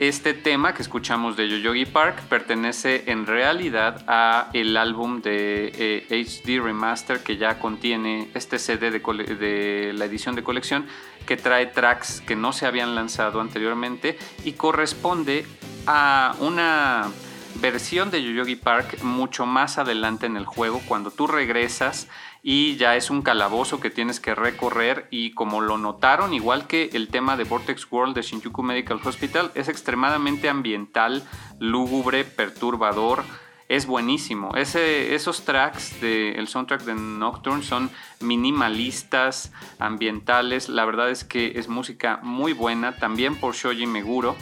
Este 0.00 0.32
tema 0.32 0.72
que 0.72 0.80
escuchamos 0.80 1.36
de 1.36 1.46
Yoyogi 1.46 1.84
Park 1.84 2.22
pertenece 2.22 3.04
en 3.08 3.26
realidad 3.26 4.02
a 4.06 4.48
el 4.54 4.78
álbum 4.78 5.20
de 5.20 6.06
HD 6.08 6.48
eh, 6.48 6.60
Remaster 6.62 7.22
que 7.22 7.36
ya 7.36 7.58
contiene 7.58 8.30
este 8.32 8.58
CD 8.58 8.90
de, 8.90 9.92
la 9.92 10.06
edición 10.06 10.34
de 10.36 10.42
colección 10.42 10.86
que 11.26 11.36
trae 11.36 11.66
tracks 11.66 12.22
que 12.22 12.34
no 12.34 12.54
se 12.54 12.64
habían 12.64 12.94
lanzado 12.94 13.42
anteriormente 13.42 14.16
y 14.42 14.52
corresponde 14.52 15.44
a 15.86 16.34
una 16.40 17.10
versión 17.56 18.10
de 18.10 18.22
Yoyogi 18.22 18.56
Park 18.56 19.02
mucho 19.02 19.46
más 19.46 19.78
adelante 19.78 20.26
en 20.26 20.36
el 20.36 20.46
juego 20.46 20.80
cuando 20.86 21.10
tú 21.10 21.26
regresas 21.26 22.08
y 22.42 22.76
ya 22.76 22.96
es 22.96 23.10
un 23.10 23.22
calabozo 23.22 23.80
que 23.80 23.90
tienes 23.90 24.20
que 24.20 24.34
recorrer 24.34 25.06
y 25.10 25.32
como 25.32 25.60
lo 25.60 25.76
notaron, 25.76 26.32
igual 26.32 26.66
que 26.66 26.90
el 26.94 27.08
tema 27.08 27.36
de 27.36 27.44
Vortex 27.44 27.86
World 27.90 28.14
de 28.14 28.22
Shinjuku 28.22 28.62
Medical 28.62 29.00
Hospital, 29.04 29.50
es 29.54 29.68
extremadamente 29.68 30.48
ambiental, 30.48 31.22
lúgubre, 31.58 32.24
perturbador, 32.24 33.24
es 33.68 33.86
buenísimo. 33.86 34.56
Esos 34.56 35.44
tracks 35.44 36.00
del 36.00 36.48
soundtrack 36.48 36.82
de 36.82 36.94
Nocturne 36.94 37.62
son 37.62 37.90
minimalistas, 38.20 39.52
ambientales, 39.78 40.68
la 40.68 40.84
verdad 40.84 41.10
es 41.10 41.22
que 41.22 41.52
es 41.56 41.68
música 41.68 42.18
muy 42.22 42.52
buena, 42.52 42.96
también 42.96 43.36
por 43.36 43.54
Shoji 43.54 43.86
Meguro. 43.86 44.34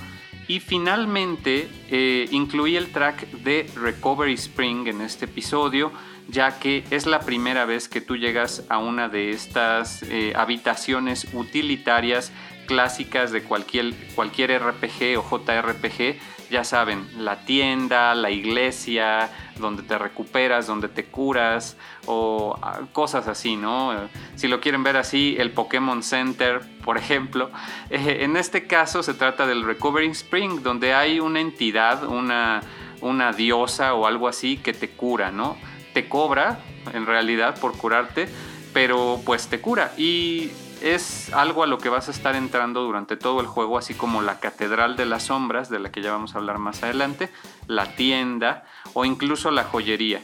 Y 0.49 0.61
finalmente 0.61 1.68
eh, 1.90 2.26
incluí 2.32 2.76
el 2.76 2.90
track 2.90 3.30
de 3.30 3.70
Recovery 3.76 4.34
Spring 4.34 4.88
en 4.88 5.03
este 5.03 5.26
episodio 5.26 5.92
ya 6.28 6.59
que 6.59 6.84
es 6.90 7.07
la 7.07 7.20
primera 7.20 7.64
vez 7.64 7.88
que 7.88 8.01
tú 8.01 8.16
llegas 8.16 8.64
a 8.68 8.78
una 8.78 9.09
de 9.09 9.30
estas 9.30 10.03
eh, 10.03 10.34
habitaciones 10.36 11.26
utilitarias 11.32 12.32
clásicas 12.66 13.32
de 13.32 13.42
cualquier, 13.42 13.94
cualquier 14.14 14.62
RPG 14.62 15.18
o 15.18 15.24
JRPG. 15.24 16.18
Ya 16.51 16.64
saben, 16.64 17.07
la 17.18 17.44
tienda, 17.44 18.14
la 18.14 18.30
iglesia, 18.30 19.30
donde 19.59 19.82
te 19.82 19.99
recuperas, 19.99 20.66
donde 20.66 20.88
te 20.88 21.05
curas 21.05 21.76
o 22.07 22.59
ah, 22.62 22.80
cosas 22.92 23.28
así, 23.28 23.57
¿no? 23.57 23.92
Si 24.36 24.49
lo 24.49 24.61
quieren 24.61 24.82
ver 24.82 24.96
así, 24.96 25.36
el 25.38 25.51
Pokémon 25.51 26.03
Center, 26.03 26.61
por 26.84 26.96
ejemplo. 26.99 27.51
Eh, 27.90 28.18
en 28.24 28.36
este 28.36 28.66
caso 28.66 29.03
se 29.03 29.14
trata 29.14 29.46
del 29.46 29.64
Recovering 29.64 30.11
Spring, 30.11 30.61
donde 30.62 30.92
hay 30.92 31.20
una 31.20 31.40
entidad, 31.40 32.05
una, 32.05 32.61
una 33.01 33.32
diosa 33.32 33.94
o 33.94 34.07
algo 34.07 34.28
así 34.28 34.59
que 34.59 34.74
te 34.74 34.90
cura, 34.90 35.30
¿no? 35.30 35.57
te 35.92 36.09
cobra 36.09 36.61
en 36.92 37.07
realidad 37.07 37.59
por 37.59 37.76
curarte, 37.76 38.28
pero 38.72 39.20
pues 39.24 39.49
te 39.49 39.61
cura 39.61 39.92
y 39.96 40.51
es 40.83 41.33
algo 41.33 41.62
a 41.62 41.66
lo 41.66 41.79
que 41.79 41.89
vas 41.89 42.09
a 42.09 42.11
estar 42.11 42.37
entrando 42.37 42.83
durante 42.83 43.16
todo 43.16 43.41
el 43.41 43.47
juego, 43.47 43.79
así 43.79 43.95
como 43.95 44.22
la 44.22 44.41
Catedral 44.41 44.97
de 44.97 45.07
las 45.07 45.24
Sombras, 45.24 45.68
de 45.70 45.79
la 45.79 45.91
que 45.91 46.03
ya 46.03 46.12
vamos 46.12 46.35
a 46.35 46.39
hablar 46.39 46.59
más 46.59 46.83
adelante, 46.83 47.31
la 47.66 47.95
tienda 47.97 48.64
o 48.95 49.05
incluso 49.05 49.51
la 49.51 49.64
joyería. 49.64 50.20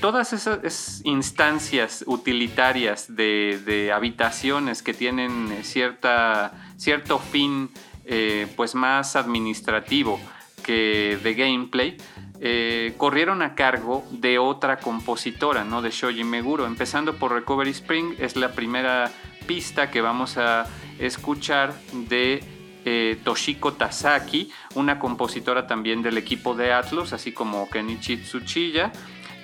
Todas 0.00 0.32
esas 0.32 1.02
instancias 1.04 2.04
utilitarias 2.06 3.14
de, 3.14 3.92
habitaciones 3.94 4.82
que 4.82 4.94
tienen 4.94 5.58
cierta, 5.62 6.52
cierto 6.78 7.18
fin 7.18 7.70
eh, 8.06 8.46
pues 8.56 8.74
más 8.74 9.14
administrativo 9.14 10.18
que 10.62 11.18
de 11.22 11.34
gameplay, 11.34 11.96
eh, 12.42 12.94
corrieron 12.96 13.42
a 13.42 13.54
cargo 13.54 14.02
de 14.10 14.38
otra 14.38 14.78
compositora, 14.78 15.64
¿no? 15.64 15.82
De 15.82 15.90
Shoji 15.90 16.24
Meguro. 16.24 16.66
Empezando 16.66 17.16
por 17.16 17.32
Recovery 17.32 17.70
Spring, 17.70 18.14
es 18.18 18.36
la 18.36 18.52
primera 18.52 19.12
pista 19.50 19.90
que 19.90 20.00
vamos 20.00 20.38
a 20.38 20.64
escuchar 21.00 21.74
de 21.92 22.40
eh, 22.84 23.18
Toshiko 23.24 23.72
Tasaki, 23.72 24.48
una 24.76 25.00
compositora 25.00 25.66
también 25.66 26.02
del 26.02 26.18
equipo 26.18 26.54
de 26.54 26.72
Atlus, 26.72 27.12
así 27.12 27.32
como 27.32 27.68
Kenichi 27.68 28.18
Tsuchiya, 28.18 28.92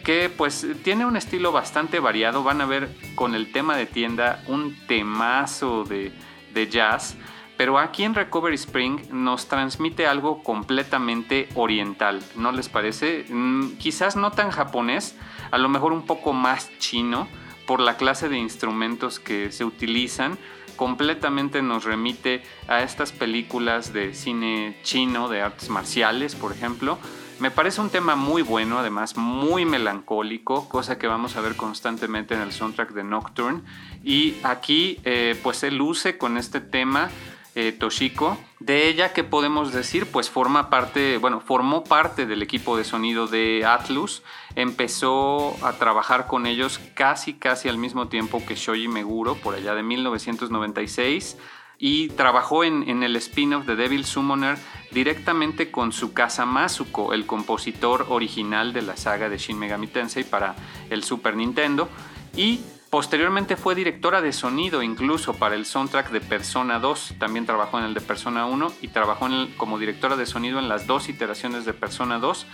que 0.05 0.31
pues 0.31 0.65
tiene 0.85 1.05
un 1.07 1.17
estilo 1.17 1.51
bastante 1.51 1.99
variado. 1.99 2.45
Van 2.45 2.61
a 2.61 2.67
ver 2.67 2.89
con 3.17 3.35
el 3.35 3.51
tema 3.51 3.77
de 3.77 3.87
tienda 3.87 4.45
un 4.47 4.77
temazo 4.87 5.83
de, 5.83 6.13
de 6.55 6.69
jazz 6.69 7.17
pero 7.57 7.79
aquí 7.79 8.05
en 8.05 8.15
Recovery 8.15 8.55
Spring 8.55 9.09
nos 9.11 9.49
transmite 9.49 10.07
algo 10.07 10.43
completamente 10.45 11.49
oriental, 11.55 12.23
¿no 12.37 12.53
les 12.53 12.69
parece? 12.69 13.25
Mm, 13.31 13.79
quizás 13.79 14.15
no 14.15 14.31
tan 14.31 14.51
japonés, 14.51 15.17
a 15.51 15.57
lo 15.57 15.71
mejor 15.71 15.95
un 15.95 16.03
poco 16.03 16.35
más 16.35 16.71
chino 16.79 17.27
por 17.67 17.81
la 17.81 17.97
clase 17.97 18.29
de 18.29 18.39
instrumentos 18.39 19.21
que 19.21 19.53
se 19.53 19.65
utilizan. 19.65 20.39
Completamente 20.77 21.63
nos 21.63 21.85
remite 21.85 22.43
a 22.69 22.83
estas 22.83 23.13
películas 23.13 23.93
de 23.93 24.15
cine 24.15 24.79
chino, 24.83 25.29
de 25.29 25.43
artes 25.43 25.71
marciales, 25.71 26.35
por 26.35 26.53
ejemplo. 26.53 26.99
Me 27.39 27.51
parece 27.51 27.83
un 27.83 27.91
tema 27.91 28.17
muy 28.17 28.41
bueno, 28.41 28.79
además 28.79 29.17
muy 29.17 29.67
melancólico, 29.67 30.69
cosa 30.71 30.97
que 30.97 31.07
vamos 31.07 31.37
a 31.37 31.43
ver 31.43 31.55
constantemente 31.55 32.35
en 32.35 32.41
el 32.41 32.53
soundtrack 32.53 32.93
de 32.93 33.05
Nocturne. 33.05 33.61
Y 34.03 34.37
aquí 34.43 35.01
eh, 35.05 35.39
pues 35.43 35.59
se 35.59 35.71
luce 35.71 36.17
con 36.17 36.39
este 36.39 36.61
tema 36.61 37.11
eh, 37.57 37.73
Toshiko. 37.73 38.39
De 38.61 38.87
ella, 38.87 39.13
¿qué 39.13 39.25
podemos 39.25 39.73
decir? 39.73 40.07
Pues 40.07 40.31
forma 40.31 40.71
parte, 40.71 41.17
bueno, 41.17 41.41
formó 41.41 41.85
parte 41.85 42.27
del 42.27 42.43
equipo 42.43 42.77
de 42.77 42.85
sonido 42.85 43.27
de 43.27 43.65
Atlus. 43.65 44.23
Empezó 44.55 45.57
a 45.65 45.73
trabajar 45.73 46.27
con 46.27 46.47
ellos 46.47 46.79
casi, 46.95 47.35
casi 47.35 47.69
al 47.69 47.79
mismo 47.79 48.09
tiempo 48.09 48.45
que 48.47 48.55
Shoji 48.55 48.89
Meguro, 48.89 49.37
por 49.37 49.55
allá 49.55 49.75
de 49.75 49.83
1996 49.83 51.39
y 51.79 52.09
trabajó 52.09 52.65
en, 52.65 53.03
el 53.03 53.17
spin-off 53.17 53.67
de 53.67 53.77
Devil 53.77 54.05
Summoner 54.05 54.57
directamente 54.93 55.71
con 55.71 55.91
Tsukasa 55.91 56.47
Masuko, 56.47 57.13
el 57.13 57.27
compositor 57.27 58.07
original 58.09 58.73
de 58.73 58.83
la 58.83 58.97
saga 58.97 59.29
de 59.29 59.37
Shin 59.39 59.59
Megami 59.59 59.87
Tensei 59.87 60.25
para 60.25 60.57
el 60.89 61.05
Super 61.05 61.37
Nintendo. 61.37 61.89
Y 62.35 62.61
Posteriormente 62.97 63.59
fue 63.59 63.75
directora 63.75 64.23
de 64.23 64.33
sonido 64.33 64.83
incluso 64.83 65.35
para 65.35 65.55
el 65.55 65.67
soundtrack 65.67 66.09
de 66.13 66.23
Persona 66.23 66.79
2, 66.79 67.17
también 67.19 67.45
trabajó 67.45 67.79
en 67.79 67.85
el 67.85 67.93
de 67.93 68.01
Persona 68.01 68.47
1 68.47 68.73
y 68.81 68.89
trabajó 68.89 69.29
como 69.59 69.79
directora 69.79 70.17
de 70.17 70.25
sonido 70.25 70.59
en 70.59 70.71
las 70.71 70.87
dos 70.87 71.11
iteraciones 71.11 71.67
de 71.67 71.75
Persona 71.75 72.19
2, 72.19 72.47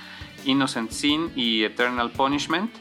Innocent 0.46 0.90
Sin 0.90 1.30
y 1.36 1.62
Eternal 1.62 2.10
Punishment 2.10 2.74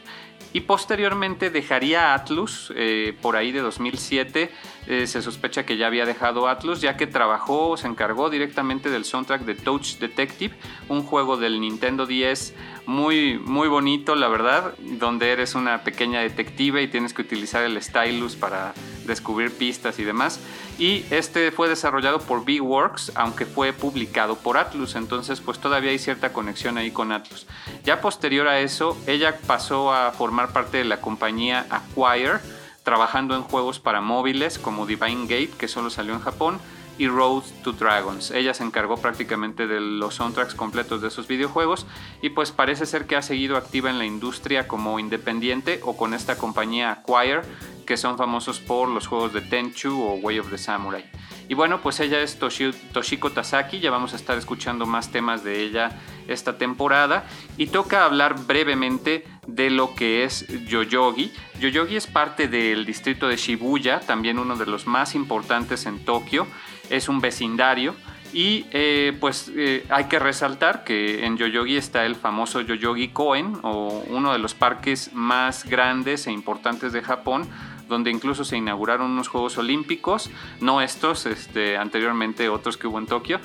y 0.52 0.62
posteriormente 0.62 1.50
dejaría 1.50 2.14
Atlus 2.14 2.72
eh, 2.74 3.16
por 3.22 3.36
ahí 3.36 3.52
de 3.52 3.60
2007. 3.60 4.50
Eh, 4.86 5.06
se 5.06 5.22
sospecha 5.22 5.64
que 5.64 5.76
ya 5.76 5.86
había 5.86 6.06
dejado 6.06 6.48
Atlus 6.48 6.80
ya 6.80 6.96
que 6.96 7.06
trabajó, 7.06 7.76
se 7.76 7.86
encargó 7.86 8.30
directamente 8.30 8.90
del 8.90 9.04
soundtrack 9.04 9.42
de 9.42 9.54
Touch 9.54 9.98
Detective, 9.98 10.54
un 10.88 11.04
juego 11.04 11.36
del 11.36 11.60
Nintendo 11.60 12.04
10 12.04 12.54
muy, 12.86 13.38
muy 13.38 13.68
bonito, 13.68 14.16
la 14.16 14.26
verdad, 14.26 14.74
donde 14.78 15.30
eres 15.30 15.54
una 15.54 15.84
pequeña 15.84 16.20
detective 16.20 16.82
y 16.82 16.88
tienes 16.88 17.14
que 17.14 17.22
utilizar 17.22 17.62
el 17.62 17.80
stylus 17.80 18.34
para 18.34 18.74
descubrir 19.06 19.52
pistas 19.52 20.00
y 20.00 20.04
demás. 20.04 20.40
Y 20.78 21.04
este 21.10 21.52
fue 21.52 21.68
desarrollado 21.68 22.20
por 22.20 22.44
B-Works, 22.44 23.12
aunque 23.14 23.46
fue 23.46 23.72
publicado 23.72 24.36
por 24.36 24.58
Atlus, 24.58 24.96
entonces 24.96 25.40
pues 25.40 25.60
todavía 25.60 25.90
hay 25.90 25.98
cierta 25.98 26.32
conexión 26.32 26.76
ahí 26.76 26.90
con 26.90 27.12
Atlus. 27.12 27.46
Ya 27.84 28.00
posterior 28.00 28.48
a 28.48 28.58
eso, 28.58 28.96
ella 29.06 29.38
pasó 29.46 29.92
a 29.92 30.10
formar 30.10 30.52
parte 30.52 30.78
de 30.78 30.84
la 30.84 31.00
compañía 31.00 31.66
Acquire, 31.70 32.40
trabajando 32.82 33.36
en 33.36 33.42
juegos 33.42 33.78
para 33.78 34.00
móviles 34.00 34.58
como 34.58 34.86
Divine 34.86 35.22
Gate, 35.22 35.56
que 35.58 35.68
solo 35.68 35.90
salió 35.90 36.14
en 36.14 36.20
Japón, 36.20 36.58
y 36.98 37.08
Road 37.08 37.42
to 37.64 37.72
Dragons. 37.72 38.30
Ella 38.30 38.54
se 38.54 38.64
encargó 38.64 38.96
prácticamente 38.96 39.66
de 39.66 39.80
los 39.80 40.16
soundtracks 40.16 40.54
completos 40.54 41.00
de 41.00 41.08
esos 41.08 41.26
videojuegos 41.26 41.86
y 42.20 42.30
pues 42.30 42.52
parece 42.52 42.86
ser 42.86 43.06
que 43.06 43.16
ha 43.16 43.22
seguido 43.22 43.56
activa 43.56 43.90
en 43.90 43.98
la 43.98 44.04
industria 44.04 44.68
como 44.68 44.98
independiente 44.98 45.80
o 45.84 45.96
con 45.96 46.14
esta 46.14 46.36
compañía 46.36 46.92
Acquire 46.92 47.42
que 47.84 47.96
son 47.96 48.16
famosos 48.16 48.60
por 48.60 48.88
los 48.88 49.06
juegos 49.06 49.32
de 49.32 49.40
Tenchu 49.40 50.00
o 50.00 50.14
Way 50.14 50.38
of 50.38 50.50
the 50.50 50.58
Samurai. 50.58 51.04
Y 51.48 51.54
bueno, 51.54 51.80
pues 51.82 52.00
ella 52.00 52.20
es 52.20 52.38
Toshiko 52.38 53.30
Tasaki, 53.30 53.80
ya 53.80 53.90
vamos 53.90 54.12
a 54.12 54.16
estar 54.16 54.38
escuchando 54.38 54.86
más 54.86 55.10
temas 55.10 55.44
de 55.44 55.62
ella 55.62 55.90
esta 56.28 56.56
temporada 56.56 57.24
y 57.58 57.66
toca 57.66 58.04
hablar 58.04 58.46
brevemente 58.46 59.24
de 59.46 59.70
lo 59.70 59.94
que 59.94 60.24
es 60.24 60.46
Yoyogi. 60.66 61.32
Yoyogi 61.60 61.96
es 61.96 62.06
parte 62.06 62.48
del 62.48 62.86
distrito 62.86 63.28
de 63.28 63.36
Shibuya, 63.36 64.00
también 64.00 64.38
uno 64.38 64.56
de 64.56 64.66
los 64.66 64.86
más 64.86 65.14
importantes 65.14 65.84
en 65.86 66.04
Tokio, 66.04 66.46
es 66.90 67.08
un 67.08 67.20
vecindario 67.20 67.94
y 68.32 68.64
eh, 68.70 69.16
pues 69.20 69.52
eh, 69.54 69.84
hay 69.90 70.04
que 70.04 70.18
resaltar 70.18 70.84
que 70.84 71.26
en 71.26 71.36
Yoyogi 71.36 71.76
está 71.76 72.06
el 72.06 72.16
famoso 72.16 72.62
Yoyogi 72.62 73.08
Koen, 73.08 73.58
o 73.62 74.02
uno 74.08 74.32
de 74.32 74.38
los 74.38 74.54
parques 74.54 75.12
más 75.12 75.64
grandes 75.64 76.26
e 76.26 76.32
importantes 76.32 76.92
de 76.92 77.02
Japón, 77.02 77.46
donde 77.92 78.10
incluso 78.10 78.44
se 78.44 78.56
inauguraron 78.56 79.10
unos 79.10 79.28
Juegos 79.28 79.58
Olímpicos, 79.58 80.30
no 80.60 80.80
estos, 80.80 81.26
este, 81.26 81.76
anteriormente 81.76 82.48
otros 82.48 82.76
que 82.76 82.88
hubo 82.88 82.98
en 82.98 83.06
Tokio. 83.06 83.38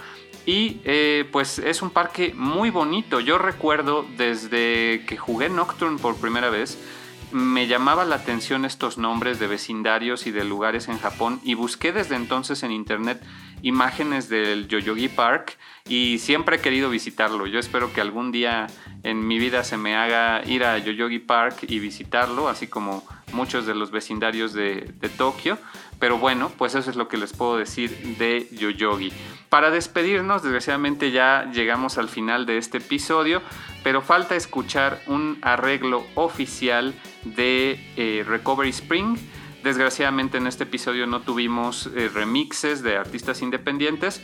Y 0.45 0.80
eh, 0.86 1.28
pues 1.32 1.60
es 1.60 1.82
un 1.82 1.89
parque 1.89 2.34
muy 2.34 2.70
bonito. 2.70 3.20
Yo 3.20 3.38
recuerdo 3.38 4.06
desde 4.16 5.04
que 5.06 5.18
jugué 5.18 5.50
Nocturne 5.50 6.00
por 6.00 6.16
primera 6.16 6.50
vez, 6.50 6.80
me 7.32 7.68
llamaba 7.68 8.06
la 8.06 8.16
atención 8.16 8.64
estos 8.64 8.98
nombres 8.98 9.39
de 9.39 9.48
vecindarios 9.48 10.28
y 10.28 10.32
de 10.32 10.45
lugares 10.45 10.88
en 10.88 10.98
Japón 10.98 11.41
y 11.43 11.56
busqué 11.56 11.91
desde 11.91 12.16
entonces 12.16 12.64
en 12.64 12.72
internet 12.72 13.22
imágenes 13.62 14.30
del 14.30 14.68
Yoyogi 14.68 15.10
Park 15.10 15.58
y 15.88 16.20
siempre 16.20 16.58
he 16.58 16.60
querido 16.60 16.89
visitarlo. 16.89 17.47
Yo 17.47 17.60
espero 17.60 17.93
que 17.93 18.01
algún 18.01 18.32
día 18.32 18.68
en 19.03 19.28
mi 19.28 19.39
vida 19.39 19.64
se 19.64 19.78
me 19.78 19.95
haga 19.95 20.41
ir 20.45 20.64
a 20.64 20.78
Yoyogi 20.78 21.20
Park 21.20 21.66
y 21.68 21.80
visitarlo, 21.80 22.49
así 22.49 22.68
como 22.68 23.03
muchos 23.34 23.66
de 23.66 23.76
los 23.76 23.91
vecindarios 23.91 24.53
de, 24.53 24.93
Tokio. 25.18 25.58
Pero 25.99 26.18
bueno, 26.18 26.51
pues 26.58 26.76
eso 26.76 26.89
es 26.89 26.95
lo 26.95 27.08
que 27.08 27.18
les 27.18 27.34
puedo 27.34 27.58
decir 27.58 28.18
de 28.18 28.47
Yoyogi. 28.51 29.12
Para 29.49 29.72
despedirnos, 29.72 30.43
desgraciadamente 30.43 31.12
ya 31.12 31.49
llegamos 31.51 31.97
al 31.97 32.10
final 32.10 32.45
de 32.45 32.58
este 32.58 32.78
episodio, 32.78 33.41
pero 33.84 34.01
falta 34.01 34.36
escuchar 34.36 35.01
un 35.08 35.39
arreglo 35.41 36.05
oficial 36.16 36.93
de 37.24 37.80
eh, 37.95 38.24
Recovery 38.28 38.70
Spring 38.70 39.18
Desgraciadamente 39.68 40.38
en 40.38 40.47
este 40.47 40.63
episodio 40.63 41.07
no 41.07 41.20
tuvimos 41.20 41.88
eh, 41.88 42.07
remixes 42.07 42.84
de 42.84 42.95
artistas 42.95 43.41
independientes, 43.41 44.24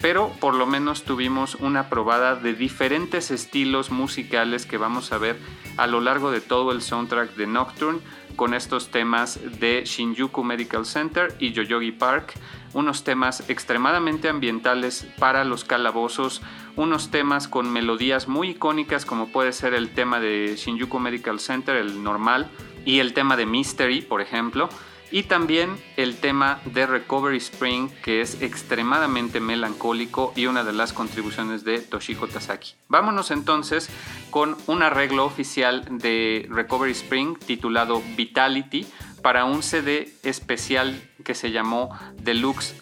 pero 0.00 0.30
por 0.38 0.54
lo 0.54 0.64
menos 0.64 1.02
tuvimos 1.02 1.56
una 1.56 1.88
probada 1.88 2.36
de 2.36 2.54
diferentes 2.54 3.32
estilos 3.32 3.90
musicales 3.90 4.64
que 4.64 4.78
vamos 4.78 5.10
a 5.10 5.18
ver 5.18 5.40
a 5.76 5.88
lo 5.88 6.00
largo 6.00 6.30
de 6.30 6.40
todo 6.40 6.70
el 6.70 6.82
soundtrack 6.82 7.34
de 7.34 7.48
Nocturne 7.48 7.98
con 8.36 8.54
estos 8.54 8.92
temas 8.92 9.40
de 9.58 9.82
Shinjuku 9.84 10.44
Medical 10.44 10.86
Center 10.86 11.34
y 11.40 11.50
Yoyogi 11.50 11.90
Park, 11.90 12.34
unos 12.72 13.02
temas 13.02 13.50
extremadamente 13.50 14.28
ambientales 14.28 15.04
para 15.18 15.42
los 15.42 15.64
calabozos, 15.64 16.42
unos 16.76 17.10
temas 17.10 17.48
con 17.48 17.72
melodías 17.72 18.28
muy 18.28 18.50
icónicas 18.50 19.04
como 19.04 19.32
puede 19.32 19.52
ser 19.52 19.74
el 19.74 19.90
tema 19.90 20.20
de 20.20 20.54
Shinjuku 20.56 21.00
Medical 21.00 21.40
Center, 21.40 21.74
el 21.74 22.04
normal, 22.04 22.48
y 22.86 23.00
el 23.00 23.12
tema 23.12 23.36
de 23.36 23.44
Mystery, 23.44 24.00
por 24.00 24.22
ejemplo, 24.22 24.70
y 25.10 25.24
también 25.24 25.76
el 25.96 26.16
tema 26.16 26.60
de 26.64 26.86
Recovery 26.86 27.36
Spring, 27.36 27.90
que 28.02 28.20
es 28.20 28.40
extremadamente 28.42 29.40
melancólico 29.40 30.32
y 30.34 30.46
una 30.46 30.64
de 30.64 30.72
las 30.72 30.92
contribuciones 30.92 31.64
de 31.64 31.80
Toshiko 31.80 32.26
Tasaki. 32.26 32.74
Vámonos 32.88 33.30
entonces 33.30 33.88
con 34.30 34.56
un 34.66 34.82
arreglo 34.82 35.24
oficial 35.24 35.84
de 35.90 36.46
Recovery 36.50 36.92
Spring 36.92 37.38
titulado 37.38 38.02
Vitality 38.16 38.86
para 39.22 39.44
un 39.44 39.62
CD 39.62 40.12
especial 40.22 41.02
que 41.24 41.34
se 41.34 41.50
llamó 41.50 41.90
Deluxe 42.22 42.74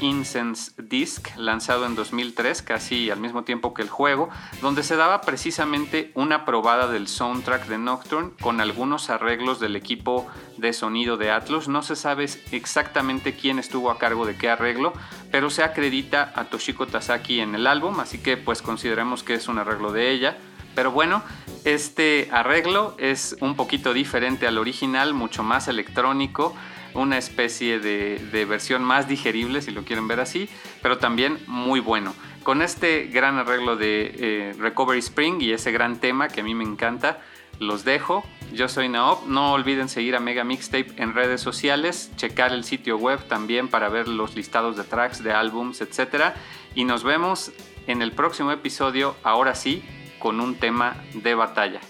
Incense 0.00 0.72
Disc, 0.78 1.28
lanzado 1.36 1.86
en 1.86 1.94
2003, 1.94 2.62
casi 2.62 3.10
al 3.10 3.18
mismo 3.18 3.42
tiempo 3.42 3.74
que 3.74 3.82
el 3.82 3.88
juego, 3.88 4.28
donde 4.62 4.82
se 4.82 4.96
daba 4.96 5.20
precisamente 5.22 6.12
una 6.14 6.44
probada 6.44 6.86
del 6.86 7.08
soundtrack 7.08 7.66
de 7.66 7.78
Nocturne 7.78 8.30
con 8.40 8.60
algunos 8.60 9.10
arreglos 9.10 9.58
del 9.58 9.74
equipo 9.74 10.26
de 10.56 10.72
sonido 10.72 11.16
de 11.16 11.30
Atlus. 11.30 11.68
No 11.68 11.82
se 11.82 11.96
sabe 11.96 12.28
exactamente 12.52 13.34
quién 13.34 13.58
estuvo 13.58 13.90
a 13.90 13.98
cargo 13.98 14.26
de 14.26 14.36
qué 14.36 14.48
arreglo, 14.48 14.92
pero 15.32 15.50
se 15.50 15.64
acredita 15.64 16.32
a 16.34 16.44
Toshiko 16.44 16.86
Tasaki 16.86 17.40
en 17.40 17.54
el 17.54 17.66
álbum, 17.66 17.98
así 18.00 18.18
que 18.18 18.36
pues 18.36 18.62
consideremos 18.62 19.22
que 19.22 19.34
es 19.34 19.48
un 19.48 19.58
arreglo 19.58 19.92
de 19.92 20.10
ella. 20.10 20.36
Pero 20.74 20.92
bueno, 20.92 21.24
este 21.64 22.28
arreglo 22.30 22.94
es 22.98 23.36
un 23.40 23.56
poquito 23.56 23.92
diferente 23.92 24.46
al 24.46 24.58
original, 24.58 25.14
mucho 25.14 25.42
más 25.42 25.66
electrónico 25.66 26.54
una 26.98 27.18
especie 27.18 27.80
de, 27.80 28.44
versión 28.48 28.82
más 28.82 29.08
digerible, 29.08 29.62
si 29.62 29.70
lo 29.70 29.84
quieren 29.84 30.08
ver 30.08 30.20
así, 30.20 30.48
pero 30.82 30.98
también 30.98 31.38
muy 31.46 31.80
bueno. 31.80 32.14
Con 32.42 32.62
este 32.62 33.06
gran 33.06 33.36
arreglo 33.36 33.76
de 33.76 34.14
eh, 34.18 34.54
Recovery 34.58 35.00
Spring 35.00 35.40
y 35.40 35.52
ese 35.52 35.72
gran 35.72 36.00
tema 36.00 36.28
que 36.28 36.40
a 36.40 36.44
mí 36.44 36.54
me 36.54 36.64
encanta, 36.64 37.20
los 37.58 37.84
dejo. 37.84 38.24
Yo 38.52 38.68
soy 38.68 38.88
Naop. 38.88 39.26
No 39.26 39.52
olviden 39.52 39.88
seguir 39.88 40.16
a 40.16 40.20
Mega 40.20 40.44
Mixtape 40.44 40.94
en 40.96 41.14
redes 41.14 41.40
sociales, 41.40 42.10
checar 42.16 42.52
el 42.52 42.64
sitio 42.64 42.96
web 42.96 43.22
también 43.28 43.68
para 43.68 43.88
ver 43.88 44.08
los 44.08 44.34
listados 44.36 44.76
de 44.76 44.84
tracks, 44.84 45.22
de 45.22 45.32
álbums, 45.32 45.80
etc. 45.80 46.34
Y 46.74 46.84
nos 46.84 47.04
vemos 47.04 47.52
en 47.86 48.02
el 48.02 48.12
próximo 48.12 48.52
episodio, 48.52 49.16
ahora 49.22 49.54
sí, 49.54 49.82
con 50.18 50.40
un 50.40 50.56
tema 50.56 50.96
de 51.14 51.34
batalla. 51.34 51.80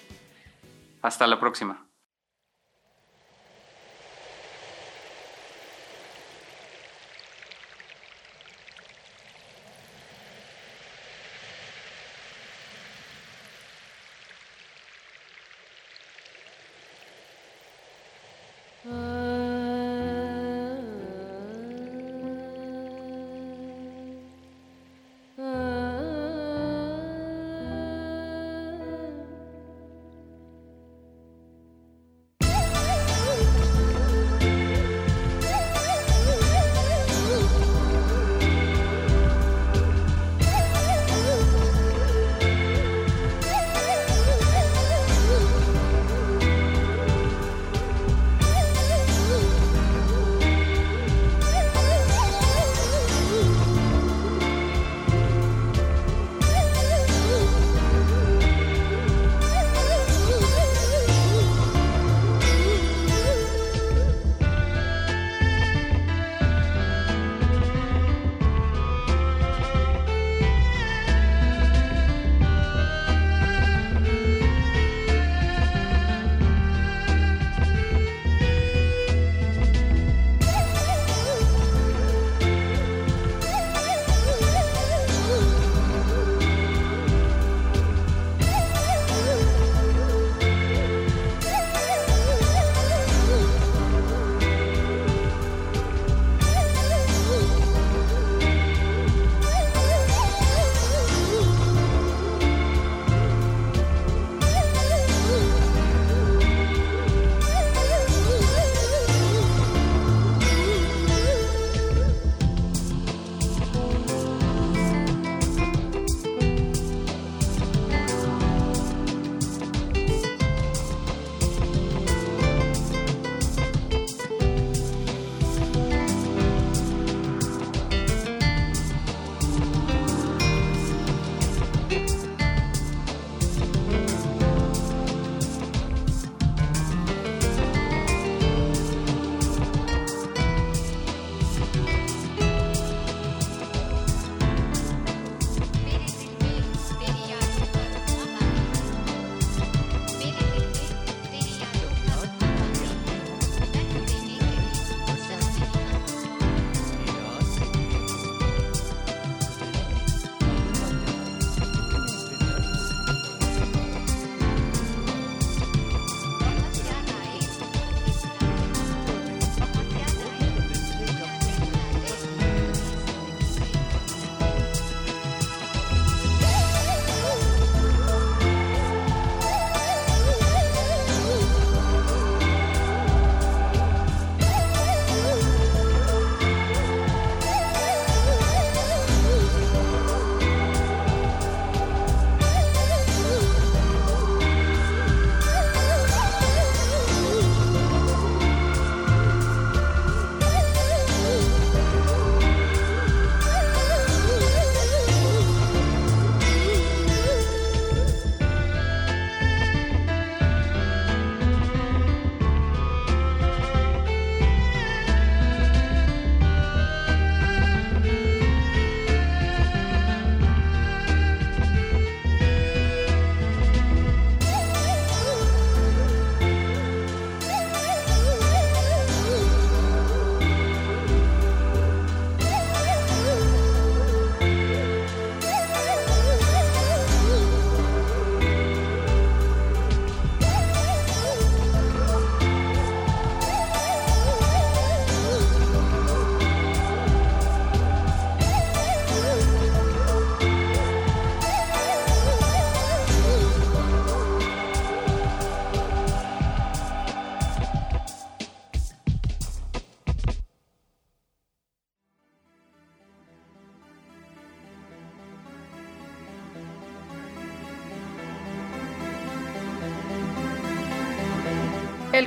Hasta 1.02 1.26
la 1.26 1.38
próxima. 1.38 1.87